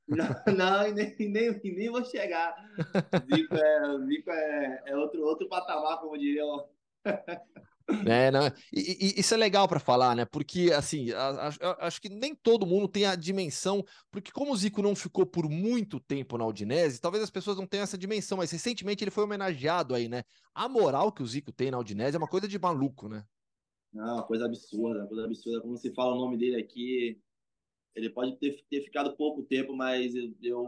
[0.08, 0.26] Não,
[0.58, 2.56] não nem, nem, nem vou chegar.
[3.34, 6.44] Zico é, Zico é, é outro, outro patamar, como diria
[8.06, 10.26] É, não, e, e, isso é legal para falar, né?
[10.26, 13.82] Porque, assim, a, a, acho que nem todo mundo tem a dimensão,
[14.12, 17.66] porque como o Zico não ficou por muito tempo na Udinese, talvez as pessoas não
[17.66, 20.24] tenham essa dimensão, mas recentemente ele foi homenageado aí, né?
[20.54, 23.24] A moral que o Zico tem na Udinese é uma coisa de maluco, né?
[23.94, 25.62] Não, coisa absurda, coisa absurda.
[25.62, 27.18] Como se fala o nome dele aqui,
[27.98, 30.68] ele pode ter, ter ficado pouco tempo, mas eu, eu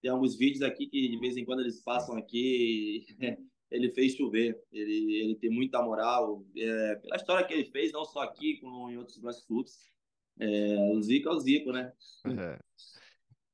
[0.00, 3.06] tem alguns vídeos aqui que de vez em quando eles passam aqui
[3.70, 4.58] ele fez chover.
[4.72, 8.90] Ele, ele tem muita moral é, pela história que ele fez, não só aqui, como
[8.90, 9.90] em outros grandes clubes.
[10.38, 11.92] É, o Zico é o Zico, né?
[12.26, 12.58] É.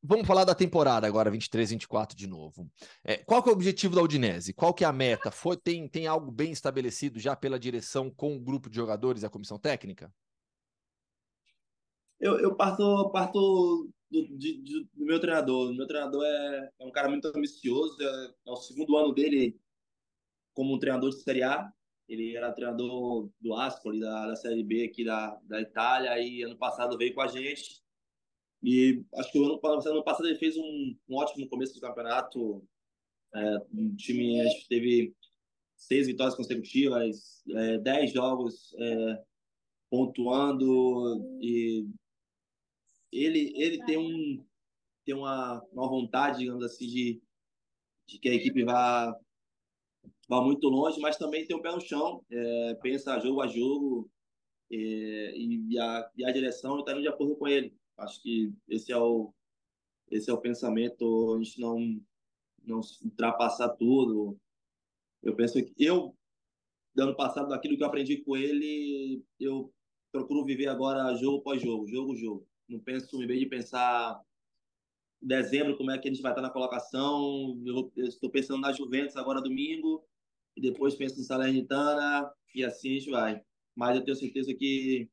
[0.02, 2.70] Vamos falar da temporada agora, 23, 24 de novo.
[3.04, 4.54] É, qual que é o objetivo da Udinese?
[4.54, 5.30] Qual que é a meta?
[5.30, 9.26] Foi, tem, tem algo bem estabelecido já pela direção com o grupo de jogadores e
[9.26, 10.12] a comissão técnica?
[12.20, 15.70] Eu, eu parto, parto do, de, de, do meu treinador.
[15.70, 19.58] O meu treinador é, é um cara muito ambicioso, é, é o segundo ano dele
[20.52, 21.72] como um treinador de Série A.
[22.08, 26.58] Ele era treinador do Ascoli, da, da Série B aqui da, da Itália, e ano
[26.58, 27.80] passado veio com a gente.
[28.62, 32.62] E acho que o ano, ano passado ele fez um, um ótimo começo do campeonato.
[33.32, 35.14] É, um time, teve
[35.76, 39.22] seis vitórias consecutivas, é, dez jogos é,
[39.88, 41.86] pontuando e
[43.12, 44.44] ele ele tem um
[45.04, 47.22] tem uma, uma vontade digamos assim de,
[48.06, 49.14] de que a equipe vá
[50.30, 53.48] vai muito longe, mas também tem o um pé no chão, é, pensa jogo a
[53.48, 54.08] jogo
[54.70, 57.74] é, e, a, e a direção está indo de acordo com ele.
[57.98, 59.32] Acho que esse é o
[60.10, 62.00] esse é o pensamento, a gente não
[62.64, 64.38] não ultrapassar tudo.
[65.22, 66.14] Eu penso que eu
[66.96, 69.72] ano passado daquilo que eu aprendi com ele, eu
[70.12, 72.46] procuro viver agora jogo após jogo, jogo jogo.
[72.70, 74.20] Não penso em vez de pensar
[75.20, 79.16] dezembro como é que a gente vai estar na colocação, eu, estou pensando na Juventus
[79.16, 80.02] agora domingo
[80.56, 83.42] e depois penso no Salernitana e assim a gente vai.
[83.74, 85.10] Mas eu tenho certeza que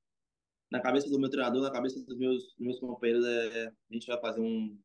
[0.72, 4.08] na cabeça do meu treinador, na cabeça dos meus, dos meus companheiros, é, a gente
[4.08, 4.78] vai fazer um,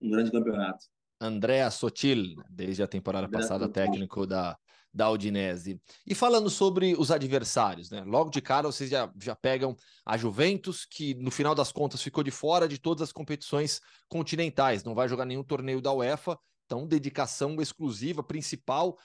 [0.00, 0.86] um grande campeonato.
[1.20, 3.72] Andréa Sotil, desde a temporada André passada, Sotil.
[3.72, 4.58] técnico da,
[4.94, 5.80] da Udinese.
[6.06, 8.04] E falando sobre os adversários, né?
[8.04, 9.74] Logo de cara vocês já, já pegam
[10.06, 14.84] a Juventus, que no final das contas ficou de fora de todas as competições continentais,
[14.84, 18.96] não vai jogar nenhum torneio da UEFA, então dedicação exclusiva, principal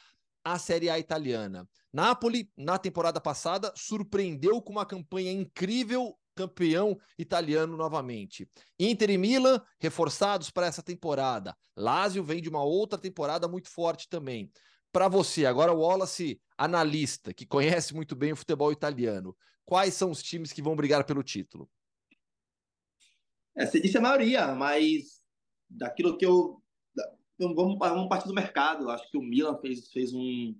[0.43, 1.67] a Série A italiana.
[1.91, 8.47] Napoli, na temporada passada, surpreendeu com uma campanha incrível, campeão italiano novamente.
[8.79, 11.55] Inter e Milan, reforçados para essa temporada.
[11.75, 14.49] Lazio vem de uma outra temporada muito forte também.
[14.91, 19.35] Para você, agora o Wallace, analista, que conhece muito bem o futebol italiano,
[19.65, 21.69] quais são os times que vão brigar pelo título?
[23.55, 25.21] Você disse a maioria, mas
[25.69, 26.61] daquilo que eu
[27.39, 28.89] vamos, vamos partir do mercado.
[28.89, 30.55] Acho que o Milan fez, fez um,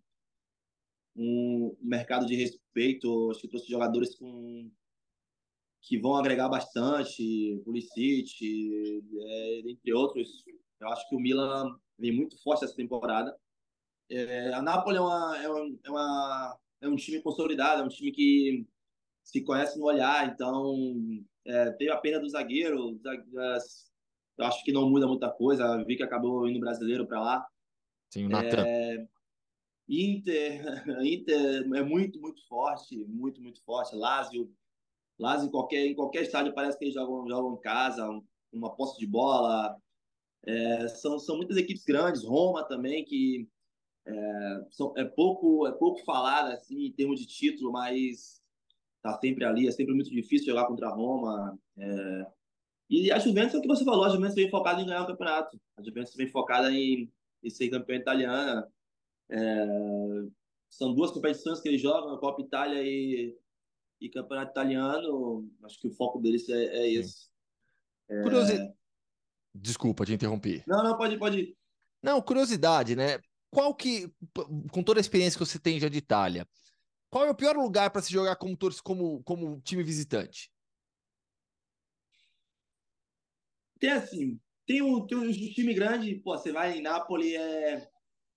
[1.15, 3.29] um mercado de respeito.
[3.31, 4.71] Acho que trouxe jogadores com,
[5.81, 10.43] que vão agregar bastante, Pulisic, é, entre outros.
[10.79, 13.35] Eu acho que o Milan vem muito forte essa temporada.
[14.09, 17.89] É, a Napoli é, uma, é, uma, é, uma, é um time consolidado, é um
[17.89, 18.67] time que
[19.23, 20.75] se conhece no olhar, então
[21.45, 22.99] é, teve a pena do zagueiro,
[24.39, 25.83] eu acho que não muda muita coisa.
[25.83, 27.47] Vi que acabou indo brasileiro para lá.
[28.09, 28.65] Sim, o Natan.
[28.65, 29.07] É...
[29.87, 30.61] Inter,
[31.03, 33.95] Inter é muito, muito forte, muito, muito forte.
[33.95, 34.49] Lazio,
[35.19, 38.07] Lazio em qualquer, em qualquer estádio parece que eles jogam, jogam em casa,
[38.53, 39.75] uma posse de bola.
[40.45, 42.23] É, são, são muitas equipes grandes.
[42.23, 43.45] Roma também, que
[44.05, 48.41] é, são, é, pouco, é pouco falada assim, em termos de título, mas
[49.01, 49.67] tá sempre ali.
[49.67, 51.57] É sempre muito difícil jogar contra a Roma.
[51.77, 52.27] É,
[52.89, 55.07] e a Juventus é o que você falou, a Juventus vem focada em ganhar o
[55.07, 55.59] campeonato.
[55.77, 57.11] A Juventus vem focada em,
[57.43, 58.67] em ser campeã italiana.
[59.29, 59.65] É,
[60.69, 63.35] são duas competições que eles jogam, a Copa Itália e,
[64.01, 65.49] e Campeonato Italiano.
[65.63, 67.29] Acho que o foco deles é, é esse.
[68.09, 68.21] É...
[68.21, 68.73] Curiosidade.
[69.53, 70.63] Desculpa te interromper.
[70.67, 71.57] Não, não, pode, pode.
[72.01, 73.19] Não, curiosidade, né?
[73.51, 74.11] Qual que,
[74.71, 76.47] com toda a experiência que você tem já de Itália,
[77.09, 80.51] qual é o pior lugar para se jogar como, como, como time visitante?
[83.79, 87.89] Tem assim, tem um, tem um time grande, pô, você vai em Nápoles, é...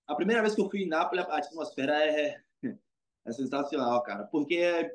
[0.07, 2.41] A primeira vez que eu fui em Nápoles, a atmosfera é,
[3.25, 4.91] é sensacional, cara, porque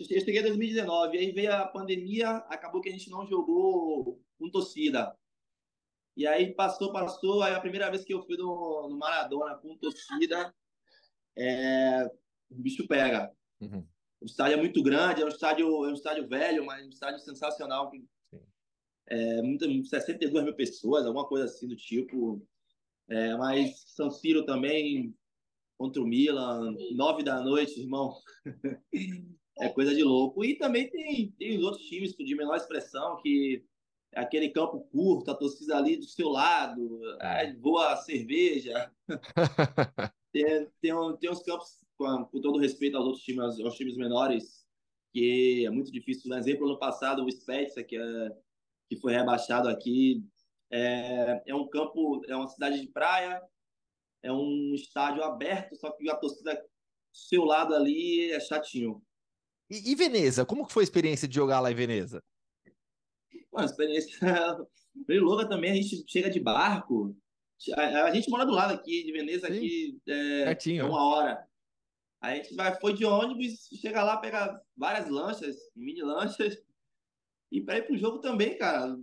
[0.00, 4.50] Eu cheguei em 2019, aí veio a pandemia, acabou que a gente não jogou com
[4.50, 5.16] torcida.
[6.16, 9.76] E aí passou, passou, aí a primeira vez que eu fui no, no Maradona com
[9.78, 10.54] torcida,
[11.36, 12.04] é,
[12.50, 13.32] o bicho pega.
[13.60, 13.86] Uhum.
[14.20, 17.18] O estádio é muito grande, é um estádio, é um estádio velho, mas um estádio
[17.20, 17.90] sensacional.
[19.08, 22.46] É, muita, 62 mil pessoas, alguma coisa assim do tipo.
[23.08, 25.14] É, mas São Ciro também,
[25.76, 28.14] contra o Milan, nove da noite, irmão.
[29.58, 30.44] é coisa de louco.
[30.44, 33.64] E também tem, tem os outros times de menor expressão, que
[34.14, 38.92] aquele campo curto, a torcida ali do seu lado, é, voa a cerveja.
[40.32, 44.66] tem, tem, tem uns campos, com, com, todo respeito aos outros times, aos times menores,
[45.12, 46.30] que é muito difícil.
[46.30, 48.36] Um exemplo, ano passado, o Spezia, que, é,
[48.88, 50.24] que foi rebaixado aqui,
[50.70, 53.42] é, é um campo, é uma cidade de praia,
[54.22, 56.68] é um estádio aberto, só que a torcida do
[57.12, 59.02] seu lado ali é chatinho.
[59.70, 62.22] E, e Veneza, como que foi a experiência de jogar lá em Veneza?
[63.52, 64.18] Uma experiência
[65.06, 67.14] bem louca também, a gente chega de barco,
[67.76, 69.54] a, a gente mora do lado aqui, de Veneza, Sim.
[70.46, 71.46] aqui é, é uma hora.
[72.20, 76.56] A gente vai, foi de ônibus, chega lá, pega várias lanchas, mini lanchas,
[77.50, 78.96] e para ir pro jogo também, cara.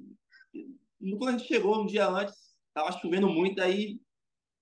[1.00, 2.36] Quando a gente chegou um dia antes,
[2.74, 4.00] tava chovendo muito, aí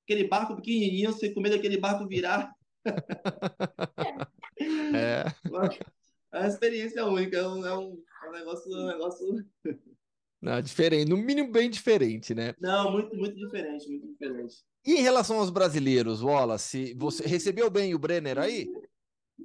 [0.03, 2.51] aquele barco pequenininho, você com medo daquele barco virar.
[4.93, 5.23] é.
[6.29, 8.71] É uma experiência única, é um, é um, negócio.
[8.71, 9.45] Um negócio...
[10.41, 12.53] Não, diferente, no mínimo bem diferente, né?
[12.59, 14.57] Não, muito, muito diferente, muito diferente.
[14.85, 18.71] E em relação aos brasileiros, Wallace, você recebeu bem o Brenner aí?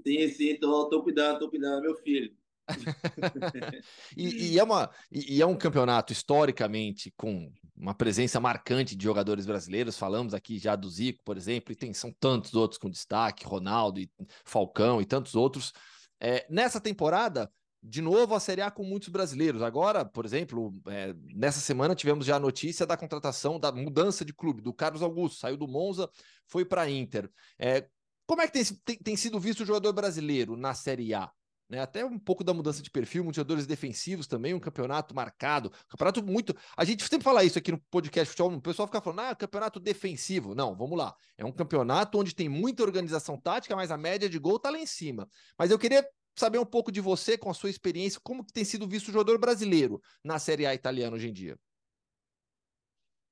[0.06, 2.34] Sim, sim, tô, tô cuidando, tô cuidando, meu filho.
[4.16, 9.46] e, e, é uma, e é um campeonato historicamente com uma presença marcante de jogadores
[9.46, 9.98] brasileiros.
[9.98, 14.00] Falamos aqui já do Zico, por exemplo, e tem, são tantos outros com destaque, Ronaldo
[14.00, 14.10] e
[14.44, 15.72] Falcão e tantos outros.
[16.20, 17.50] É, nessa temporada,
[17.82, 19.60] de novo a Série A com muitos brasileiros.
[19.60, 24.32] Agora, por exemplo, é, nessa semana tivemos já a notícia da contratação, da mudança de
[24.32, 26.08] clube, do Carlos Augusto, saiu do Monza,
[26.46, 27.28] foi para a Inter.
[27.58, 27.88] É,
[28.26, 31.28] como é que tem, tem, tem, sido visto o jogador brasileiro na Série A?
[31.68, 31.80] Né?
[31.80, 36.22] Até um pouco da mudança de perfil, muitos jogadores defensivos também, um campeonato marcado, campeonato
[36.22, 36.54] muito.
[36.76, 39.80] A gente sempre fala isso aqui no podcast futebol, o pessoal fica falando, ah, campeonato
[39.80, 40.54] defensivo.
[40.54, 41.14] Não, vamos lá.
[41.36, 44.78] É um campeonato onde tem muita organização tática, mas a média de gol tá lá
[44.78, 45.26] em cima.
[45.58, 48.64] Mas eu queria saber um pouco de você, com a sua experiência, como que tem
[48.64, 51.58] sido visto o jogador brasileiro na Série A italiana hoje em dia.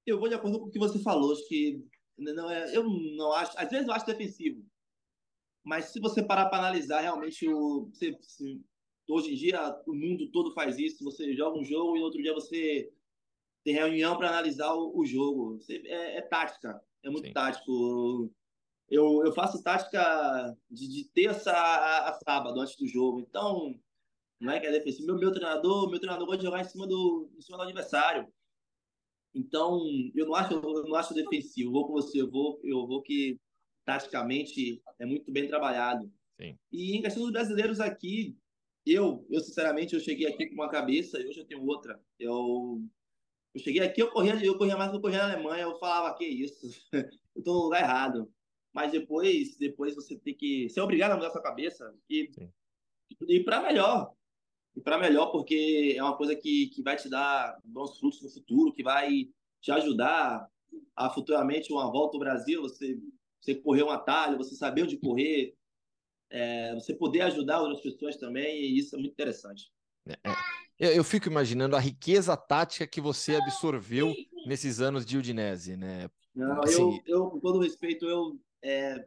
[0.07, 1.85] Eu vou de acordo com o que você falou, acho que
[2.19, 4.65] não é, eu não acho, às vezes eu acho defensivo,
[5.65, 8.63] mas se você parar para analisar realmente o você, se,
[9.09, 12.23] hoje em dia o mundo todo faz isso, você joga um jogo e no outro
[12.23, 12.93] dia você
[13.65, 17.33] tem reunião para analisar o, o jogo, você, é, é, tática, é muito Sim.
[17.33, 18.33] tático
[18.91, 23.20] eu, eu faço tática de, de terça a, a, sábado, antes do jogo.
[23.20, 23.78] Então,
[24.41, 25.07] não é que é defensivo.
[25.07, 28.26] Meu, meu treinador, meu treinador gosta de jogar em cima do, em cima do adversário.
[29.32, 29.80] Então,
[30.12, 31.68] eu não acho, eu não acho defensivo.
[31.68, 33.38] Eu vou com você, eu vou, eu vou que
[33.84, 36.12] taticamente é muito bem trabalhado.
[36.41, 36.59] Sim.
[36.72, 38.36] E em questão dos brasileiros aqui,
[38.84, 42.01] eu, eu sinceramente, eu cheguei aqui com uma cabeça e hoje eu tenho outra.
[42.18, 42.82] Eu,
[43.55, 45.62] eu cheguei aqui, eu corria, eu corria mais do que eu corria na Alemanha.
[45.62, 46.66] Eu falava, que isso?
[47.36, 48.28] eu tô no lugar errado
[48.73, 52.31] mas depois, depois você tem que ser obrigado a mudar sua cabeça e,
[53.29, 54.12] e para melhor.
[54.77, 58.31] E para melhor, porque é uma coisa que, que vai te dar bons frutos no
[58.31, 59.29] futuro, que vai
[59.61, 60.49] te ajudar
[60.95, 62.99] a futuramente uma volta ao Brasil, você,
[63.41, 65.55] você correr um atalho, você saber onde correr,
[66.31, 69.73] é, você poder ajudar outras pessoas também, e isso é muito interessante.
[70.07, 70.35] É, é.
[70.79, 74.14] Eu, eu, fico imaginando a riqueza tática que você absorveu
[74.47, 76.09] nesses anos de Udinese, né?
[76.35, 76.81] Não, assim...
[76.81, 79.07] eu, eu, com todo respeito, eu é,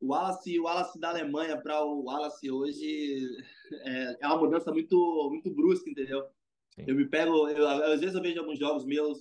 [0.00, 3.26] o Wallace, o Wallace da Alemanha para o Wallace hoje
[3.84, 6.26] é, é, uma mudança muito, muito brusca, entendeu?
[6.74, 6.84] Sim.
[6.86, 9.18] Eu me pego, eu, às vezes eu vejo alguns jogos meus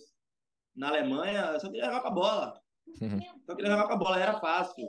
[0.76, 2.62] na Alemanha, só queria jogar com a bola.
[3.02, 3.20] Uhum.
[3.46, 4.88] Só queria jogar com a bola, era fácil.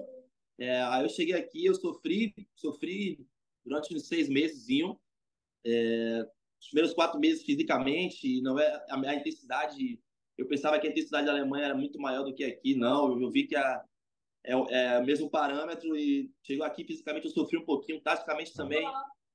[0.59, 3.27] É, aí eu cheguei aqui, eu sofri, sofri
[3.65, 4.67] durante uns seis meses,
[5.65, 6.27] é,
[6.61, 10.01] os primeiros quatro meses fisicamente, não é a, a, intensidade.
[10.37, 13.13] Eu pensava que a intensidade da Alemanha era muito maior do que aqui, não.
[13.13, 13.85] Eu, eu vi que a,
[14.45, 18.85] é, é o mesmo parâmetro e chegou aqui fisicamente eu sofri um pouquinho, taticamente também,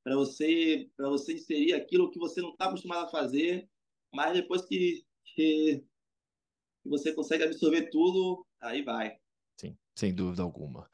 [0.03, 3.67] para você para você inserir aquilo que você não está acostumado a fazer,
[4.13, 5.03] mas depois que,
[5.35, 5.83] que
[6.85, 9.15] você consegue absorver tudo, aí vai.
[9.59, 10.89] Sim, sem dúvida alguma.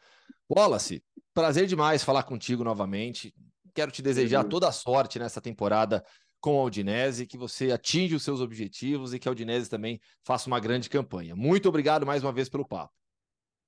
[0.49, 1.03] Wallace,
[1.33, 3.33] prazer demais falar contigo novamente.
[3.73, 6.03] Quero te desejar toda a sorte nessa temporada
[6.41, 10.47] com a Udinese, que você atinja os seus objetivos e que a Udinese também faça
[10.47, 11.35] uma grande campanha.
[11.35, 13.00] Muito obrigado mais uma vez pelo papo.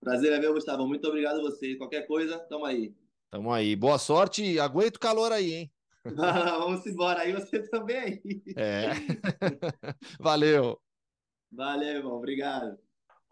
[0.03, 0.85] Prazer é meu, Gustavo.
[0.85, 1.75] Muito obrigado a você.
[1.75, 2.93] Qualquer coisa, tamo aí.
[3.31, 3.73] Tamo aí.
[3.75, 4.59] Boa sorte.
[4.59, 5.71] Aguenta o calor aí, hein?
[6.59, 8.43] Vamos embora aí, você também aí.
[8.57, 8.89] É.
[10.19, 10.77] Valeu.
[11.49, 12.17] Valeu, irmão.
[12.17, 12.77] Obrigado.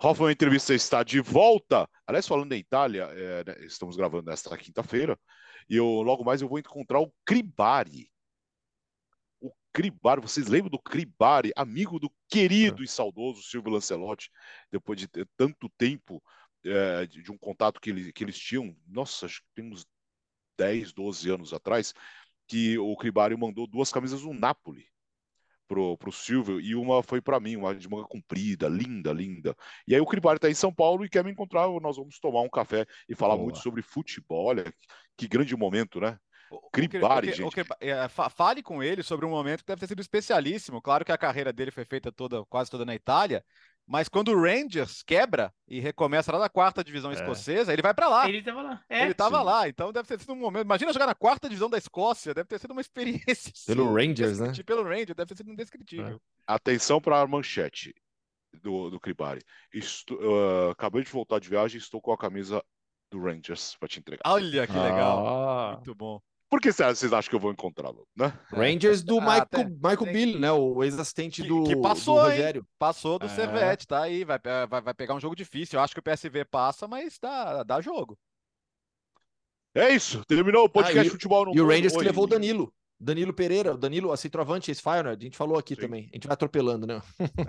[0.01, 1.87] Hoffman, a entrevista está de volta.
[2.07, 5.19] Aliás, falando da Itália, é, né, estamos gravando nesta quinta-feira,
[5.69, 8.09] e eu, logo mais eu vou encontrar o Cribari.
[9.41, 14.31] O Cribari, vocês lembram do Cribari, amigo do querido e saudoso Silvio Lancelotti,
[14.71, 16.23] depois de ter tanto tempo
[16.65, 19.85] é, de, um contato que, ele, que eles tinham, nossa, acho que tem uns
[20.57, 21.93] 10, 12 anos atrás,
[22.47, 24.85] que o Cribari mandou duas camisas do Napoli
[25.71, 29.55] pro, pro Silvio e uma foi para mim, uma de manga comprida, linda, linda.
[29.87, 32.41] E aí o Cribari está em São Paulo e quer me encontrar, nós vamos tomar
[32.41, 33.45] um café e falar Boa.
[33.45, 34.47] muito sobre futebol.
[34.47, 34.65] Olha,
[35.15, 36.19] que grande momento, né?
[36.73, 37.61] Cribari, o, o, gente.
[37.61, 40.81] O, é, fale com ele sobre um momento que deve ter sido especialíssimo.
[40.81, 43.41] Claro que a carreira dele foi feita toda, quase toda na Itália,
[43.87, 47.15] mas quando o Rangers quebra e recomeça lá na quarta divisão é.
[47.15, 48.27] escocesa, ele vai para lá.
[48.27, 48.83] Ele estava lá.
[48.89, 49.01] É.
[49.01, 50.65] Ele estava lá, então deve ter sido um momento.
[50.65, 53.51] Imagina jogar na quarta divisão da Escócia, deve ter sido uma experiência.
[53.67, 54.53] Pelo assim, Rangers, né?
[54.65, 56.15] Pelo Rangers, deve ter sido indescritível.
[56.15, 56.19] É.
[56.47, 57.93] Atenção para a manchete
[58.61, 59.41] do, do Cribari.
[59.73, 62.63] Estou, uh, acabei de voltar de viagem e estou com a camisa
[63.09, 64.23] do Rangers para te entregar.
[64.25, 65.27] Olha que legal.
[65.27, 65.73] Ah.
[65.75, 66.21] Muito bom.
[66.51, 68.37] Por que vocês acham que eu vou encontrá-lo, né?
[68.51, 70.13] Rangers do ah, Michael, tem, Michael tem...
[70.13, 70.51] Billy, né?
[70.51, 72.61] O ex-assistente do, que passou, do Rogério.
[72.61, 72.67] Hein?
[72.77, 73.29] Passou do é.
[73.29, 74.25] Servete, tá aí.
[74.25, 74.37] Vai,
[74.67, 75.79] vai, vai pegar um jogo difícil.
[75.79, 78.19] Eu acho que o PSV passa, mas dá, dá jogo.
[79.73, 80.25] É isso.
[80.25, 82.73] Terminou o podcast ah, e, futebol no E o Rangers que levou o Danilo.
[82.99, 85.81] Danilo Pereira, o Danilo, a centroavante, ex-Feyenoord, a gente falou aqui Sim.
[85.81, 86.09] também.
[86.11, 87.01] A gente vai atropelando, né?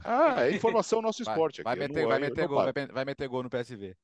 [0.04, 1.80] Ah, é informação nosso esporte vai, aqui.
[1.80, 3.96] Vai meter, vai, meter gol, vai, vai meter gol no PSV.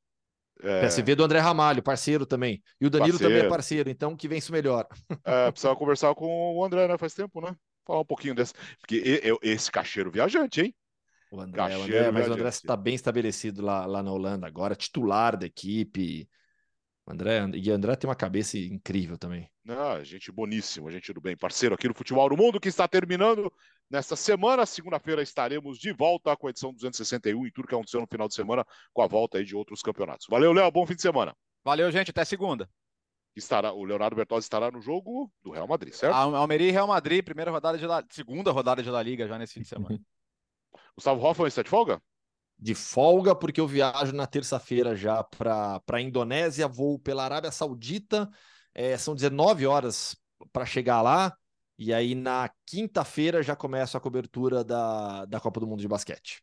[0.62, 0.80] É...
[0.82, 2.62] PSV do André Ramalho, parceiro também.
[2.80, 3.34] E o Danilo parceiro.
[3.34, 4.86] também é parceiro, então que vence melhor.
[5.24, 6.98] É, precisava conversar com o André, né?
[6.98, 7.54] Faz tempo, né?
[7.86, 8.52] Falar um pouquinho desse.
[8.80, 10.74] Porque eu, esse cacheiro viajante, hein?
[11.30, 14.74] O André, o André mas o André está bem estabelecido lá, lá na Holanda agora,
[14.74, 16.28] titular da equipe.
[17.06, 19.48] André, e André tem uma cabeça incrível também.
[19.68, 21.36] Ah, gente boníssima, gente do bem.
[21.36, 23.52] Parceiro aqui no Futebol do Mundo, que está terminando
[23.90, 24.64] nesta semana.
[24.64, 28.34] Segunda-feira estaremos de volta com a edição 261 e tudo que aconteceu no final de
[28.34, 30.26] semana, com a volta aí de outros campeonatos.
[30.30, 30.70] Valeu, Léo.
[30.70, 31.36] Bom fim de semana.
[31.62, 32.10] Valeu, gente.
[32.10, 32.68] Até segunda.
[33.36, 36.14] Estará, o Leonardo Bertozzi estará no jogo do Real Madrid, certo?
[36.14, 38.02] Almeria e Real Madrid, primeira rodada de La...
[38.10, 40.00] segunda rodada de La Liga já nesse fim de semana.
[40.96, 42.02] Gustavo Hoffman está de folga?
[42.58, 48.28] de folga, porque eu viajo na terça-feira já para a Indonésia, vou pela Arábia Saudita,
[48.78, 50.14] é, são 19 horas
[50.52, 51.36] para chegar lá,
[51.76, 56.40] e aí na quinta-feira já começa a cobertura da, da Copa do Mundo de Basquete.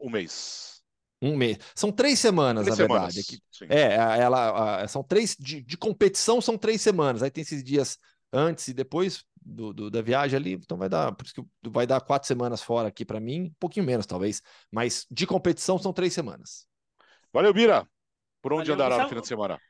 [0.00, 0.82] Um mês.
[1.22, 1.58] Um mês.
[1.76, 3.42] São três semanas, três na semanas, verdade.
[3.70, 7.22] É, ela, são três de, de competição, são três semanas.
[7.22, 7.96] Aí tem esses dias
[8.32, 11.86] antes e depois do, do, da viagem ali, então vai dar, por isso que vai
[11.86, 15.92] dar quatro semanas fora aqui para mim, um pouquinho menos talvez, mas de competição são
[15.92, 16.66] três semanas.
[17.32, 17.88] Valeu, Bira.
[18.42, 19.60] Por onde Valeu, andará no final de semana?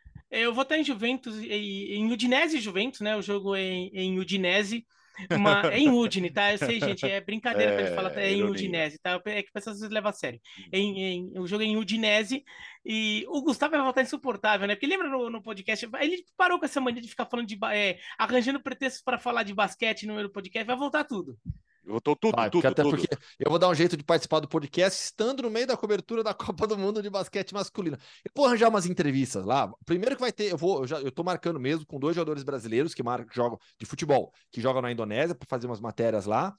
[0.40, 3.16] Eu vou estar em Juventus, em Udinese e Juventus, né?
[3.16, 4.86] O jogo é em, em Udinese.
[5.30, 6.52] Uma, é em Udine, tá?
[6.52, 9.20] Eu sei, gente, é brincadeira é, pra gente falar, é em Udinese, tá?
[9.26, 10.40] É que pessoas às vezes levam a sério.
[10.72, 12.44] Em, em, o jogo é em Udinese
[12.84, 14.74] e o Gustavo vai voltar insuportável, né?
[14.74, 17.58] Porque lembra no, no podcast, ele parou com essa mania de ficar falando de.
[17.72, 21.38] É, arranjando pretextos para falar de basquete no meu podcast, vai voltar tudo.
[21.86, 22.96] Votou tudo, Vai, tudo, até tudo.
[22.96, 23.08] porque
[23.38, 26.34] eu vou dar um jeito de participar do podcast estando no meio da cobertura da
[26.34, 27.96] Copa do Mundo de basquete masculino.
[28.24, 29.72] Eu vou arranjar umas entrevistas lá.
[29.84, 32.42] Primeiro que vai ter, eu vou, eu já eu tô marcando mesmo com dois jogadores
[32.42, 36.56] brasileiros que marcam, jogam de futebol, que jogam na Indonésia para fazer umas matérias lá.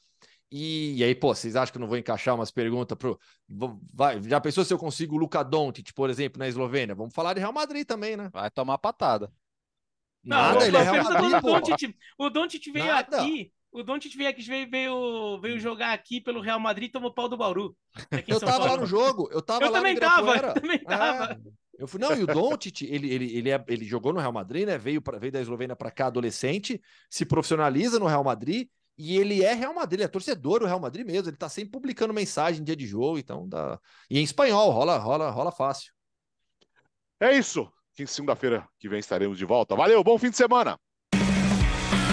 [0.49, 3.19] E, e, aí, pô, vocês acham que eu não vou encaixar umas perguntas pro.
[3.93, 6.95] Vai, já pensou se eu consigo o Luka Doncic, por exemplo, na Eslovênia?
[6.95, 8.29] Vamos falar de Real Madrid também, né?
[8.31, 9.29] Vai tomar patada.
[10.23, 13.21] Nada, não, ele é Real Madrid, o Doncic veio Nada.
[13.21, 17.29] aqui o Doncic veio veio, veio, veio jogar aqui pelo Real Madrid e tomou pau
[17.29, 17.75] do Bauru.
[18.27, 18.65] Eu tava Paulo.
[18.65, 21.33] lá no jogo, eu tava eu lá também no tava, eu também tava.
[21.33, 21.37] É.
[21.77, 24.65] Eu fui, não, e o Doncic, ele, ele, ele, é, ele jogou no Real Madrid,
[24.65, 24.79] né?
[24.79, 29.43] Veio, pra, veio da Eslovênia para cá, adolescente, se profissionaliza no Real Madrid e ele
[29.43, 31.29] é Real Madrid, ele é torcedor do Real Madrid mesmo.
[31.29, 33.79] Ele tá sempre publicando mensagem dia de jogo, então dá.
[34.09, 35.93] E em espanhol, rola, rola, rola fácil.
[37.19, 37.71] É isso.
[37.93, 39.75] Que segunda-feira que vem estaremos de volta.
[39.75, 40.79] Valeu, bom fim de semana.